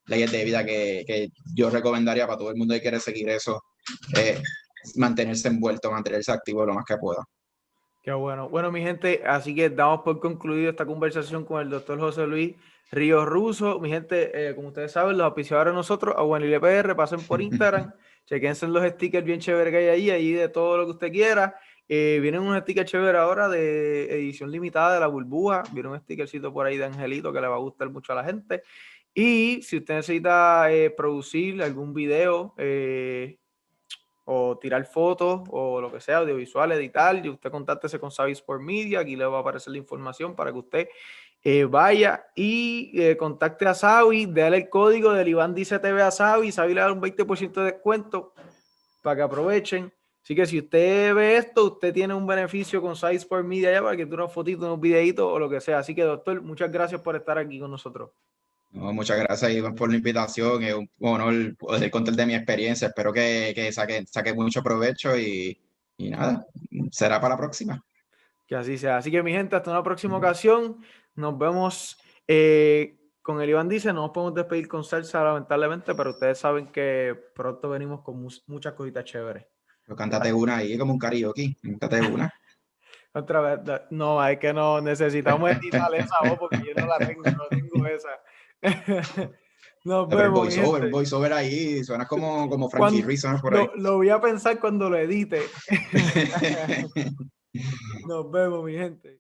leyes 0.08 0.32
de 0.32 0.46
vida 0.46 0.66
que, 0.66 1.04
que 1.08 1.30
yo 1.56 1.70
recomendaría 1.70 2.28
para 2.28 2.38
todo 2.38 2.50
el 2.52 2.58
mundo 2.58 2.74
que 2.74 2.82
quiere 2.82 3.00
seguir 3.00 3.30
eso, 3.30 3.62
eh, 4.18 4.42
mantenerse 4.96 5.48
envuelto, 5.48 5.92
mantenerse 5.92 6.32
activo 6.32 6.66
lo 6.66 6.74
más 6.74 6.86
que 6.86 6.98
pueda. 6.98 7.24
Qué 8.02 8.12
bueno. 8.12 8.50
Bueno, 8.50 8.72
mi 8.72 8.82
gente, 8.82 9.24
así 9.26 9.56
que 9.56 9.70
damos 9.70 10.02
por 10.02 10.20
concluido 10.20 10.70
esta 10.70 10.86
conversación 10.86 11.44
con 11.44 11.62
el 11.62 11.70
doctor 11.70 12.00
José 12.00 12.28
Luis 12.28 12.56
Río 12.92 13.26
Ruso, 13.26 13.80
mi 13.80 13.90
gente, 13.90 14.50
eh, 14.50 14.56
como 14.56 14.68
ustedes 14.68 14.92
saben, 14.92 15.18
los 15.18 15.26
auspiciadores 15.26 15.74
nosotros, 15.74 16.16
a 16.16 16.60
PR, 16.60 16.96
pasen 16.96 17.20
por 17.22 17.42
Instagram, 17.42 17.92
chequense 18.26 18.68
los 18.68 18.88
stickers 18.92 19.26
bien 19.26 19.40
chéveres 19.40 19.72
que 19.72 19.78
hay 19.78 19.88
ahí, 19.88 20.10
ahí 20.12 20.32
de 20.34 20.50
todo 20.50 20.78
lo 20.78 20.86
que 20.86 20.92
usted 20.92 21.12
quiera. 21.12 21.56
Eh, 21.88 22.20
vienen 22.22 22.42
unos 22.42 22.62
stickers 22.62 22.90
chéveres 22.90 23.20
ahora 23.20 23.48
de 23.48 24.06
edición 24.14 24.52
limitada 24.52 24.96
de 24.96 25.00
la 25.00 25.08
burbuja. 25.08 25.64
Viene 25.72 25.90
un 25.90 26.00
stickercito 26.00 26.54
por 26.54 26.66
ahí 26.66 26.78
de 26.78 26.86
Angelito 26.86 27.32
que 27.32 27.42
le 27.42 27.48
va 27.48 27.56
a 27.56 27.60
gustar 27.60 27.90
mucho 27.90 28.14
a 28.14 28.16
la 28.16 28.24
gente. 28.24 28.64
Y 29.14 29.62
si 29.62 29.78
usted 29.78 29.96
necesita 29.96 30.72
eh, 30.72 30.90
producir 30.90 31.62
algún 31.62 31.94
video 31.94 32.54
o 34.26 34.58
tirar 34.58 34.86
fotos 34.86 35.42
o 35.50 35.80
lo 35.80 35.92
que 35.92 36.02
sea, 36.02 36.18
audiovisual, 36.18 36.72
editar, 36.74 37.24
y 37.24 37.30
usted 37.30 37.52
contáctese 37.52 38.00
con 38.00 38.12
Savi 38.12 38.34
Sport 38.34 38.62
Media. 38.62 39.00
Aquí 39.00 39.16
le 39.16 39.26
va 39.26 39.38
a 39.38 39.42
aparecer 39.42 39.72
la 39.72 39.78
información 39.78 40.36
para 40.36 40.52
que 40.52 40.58
usted 40.58 40.88
eh, 41.44 41.66
vaya 41.66 42.26
y 42.36 42.92
eh, 43.00 43.16
contacte 43.16 43.68
a 43.68 43.76
Savi, 43.76 44.26
déle 44.26 44.58
el 44.58 44.70
código 44.70 45.14
del 45.14 45.28
Iván 45.28 45.54
Dice 45.54 45.78
TV 45.78 46.02
a 46.02 46.10
Savi, 46.10 46.52
Savi 46.52 46.74
le 46.74 46.82
da 46.82 46.92
un 46.92 47.00
20% 47.00 47.54
de 47.54 47.72
descuento 47.72 48.34
para 49.04 49.16
que 49.16 49.22
aprovechen. 49.22 49.94
Así 50.24 50.34
que 50.34 50.48
si 50.48 50.58
usted 50.58 51.14
ve 51.14 51.38
esto, 51.38 51.66
usted 51.66 51.94
tiene 51.94 52.16
un 52.16 52.26
beneficio 52.26 52.82
con 52.82 52.96
Savi 52.96 53.18
Sport 53.18 53.46
Media 53.46 53.72
ya 53.72 53.84
para 53.84 53.96
que 53.96 54.08
tú 54.08 54.16
unas 54.16 54.34
fotitos, 54.34 54.64
unos 54.66 54.80
videitos 54.80 55.24
o 55.24 55.38
lo 55.38 55.48
que 55.48 55.62
sea. 55.62 55.78
Así 55.78 55.94
que, 55.94 56.02
doctor, 56.02 56.42
muchas 56.42 56.72
gracias 56.72 57.00
por 57.02 57.16
estar 57.16 57.38
aquí 57.38 57.60
con 57.60 57.70
nosotros. 57.70 58.10
Muchas 58.76 59.18
gracias, 59.20 59.52
Iván, 59.52 59.76
por 59.76 59.90
la 59.90 59.98
invitación. 59.98 60.64
Es 60.64 60.76
un 60.76 60.90
honor 61.00 61.56
poder 61.58 61.90
contar 61.90 62.16
de 62.16 62.26
mi 62.26 62.36
experiencia. 62.36 62.90
Espero 62.90 63.14
que, 63.14 63.54
que 63.56 63.72
saque, 63.72 64.06
saque 64.06 64.34
mucho 64.34 64.62
provecho 64.62 65.18
y, 65.18 65.60
y 65.98 66.10
nada, 66.10 66.46
será 66.92 67.20
para 67.20 67.36
la 67.36 67.40
próxima. 67.40 67.84
Que 68.46 68.56
así 68.56 68.78
sea. 68.78 68.98
Así 68.98 69.12
que, 69.12 69.24
mi 69.24 69.32
gente, 69.32 69.56
hasta 69.56 69.72
una 69.72 69.84
próxima 69.84 70.18
ocasión. 70.18 70.84
Nos 71.16 71.38
vemos 71.38 71.98
eh, 72.28 72.98
con 73.22 73.42
el 73.42 73.50
Iván 73.50 73.70
Dice. 73.70 73.94
No 73.94 74.04
nos 74.04 74.12
podemos 74.12 74.36
despedir 74.36 74.68
con 74.68 74.84
salsa, 74.84 75.24
lamentablemente, 75.24 75.96
pero 75.96 76.12
ustedes 76.12 76.38
saben 76.38 76.68
que 76.68 77.16
pronto 77.34 77.70
venimos 77.70 78.02
con 78.02 78.22
muchas 78.48 78.74
cositas 78.74 79.06
chéveres. 79.06 79.46
Pero 79.84 79.96
cántate 79.96 80.34
una 80.34 80.58
ahí 80.58 80.78
como 80.78 80.94
un 80.94 81.00
karaoke. 81.00 81.56
Cántate 81.62 82.02
una. 82.02 82.34
Otra 83.14 83.40
vez, 83.40 83.82
no, 83.92 84.26
es 84.28 84.38
que 84.40 84.52
no 84.52 84.82
necesitamos 84.82 85.50
editar 85.52 85.94
esa 85.96 86.20
voz 86.28 86.38
porque 86.38 86.58
yo 86.58 86.74
no 86.76 86.86
la 86.86 86.98
tengo, 86.98 87.24
no 87.24 87.48
tengo 87.50 87.88
esa. 87.88 88.10
Nos 89.86 90.10
vemos. 90.10 90.24
El 90.24 90.32
voiceover, 90.32 90.90
voiceover 90.90 91.34
ahí, 91.34 91.84
suena 91.84 92.08
como, 92.08 92.50
como 92.50 92.70
Frankie 92.70 93.04
Ruiz, 93.04 93.24
por 93.42 93.56
ahí. 93.56 93.68
Lo, 93.76 93.98
voy 93.98 94.10
a 94.10 94.20
pensar 94.20 94.60
cuando 94.60 94.90
lo 94.90 94.98
edite. 94.98 95.44
Nos 98.08 98.32
vemos, 98.32 98.66
mi 98.66 98.74
gente. 98.74 99.20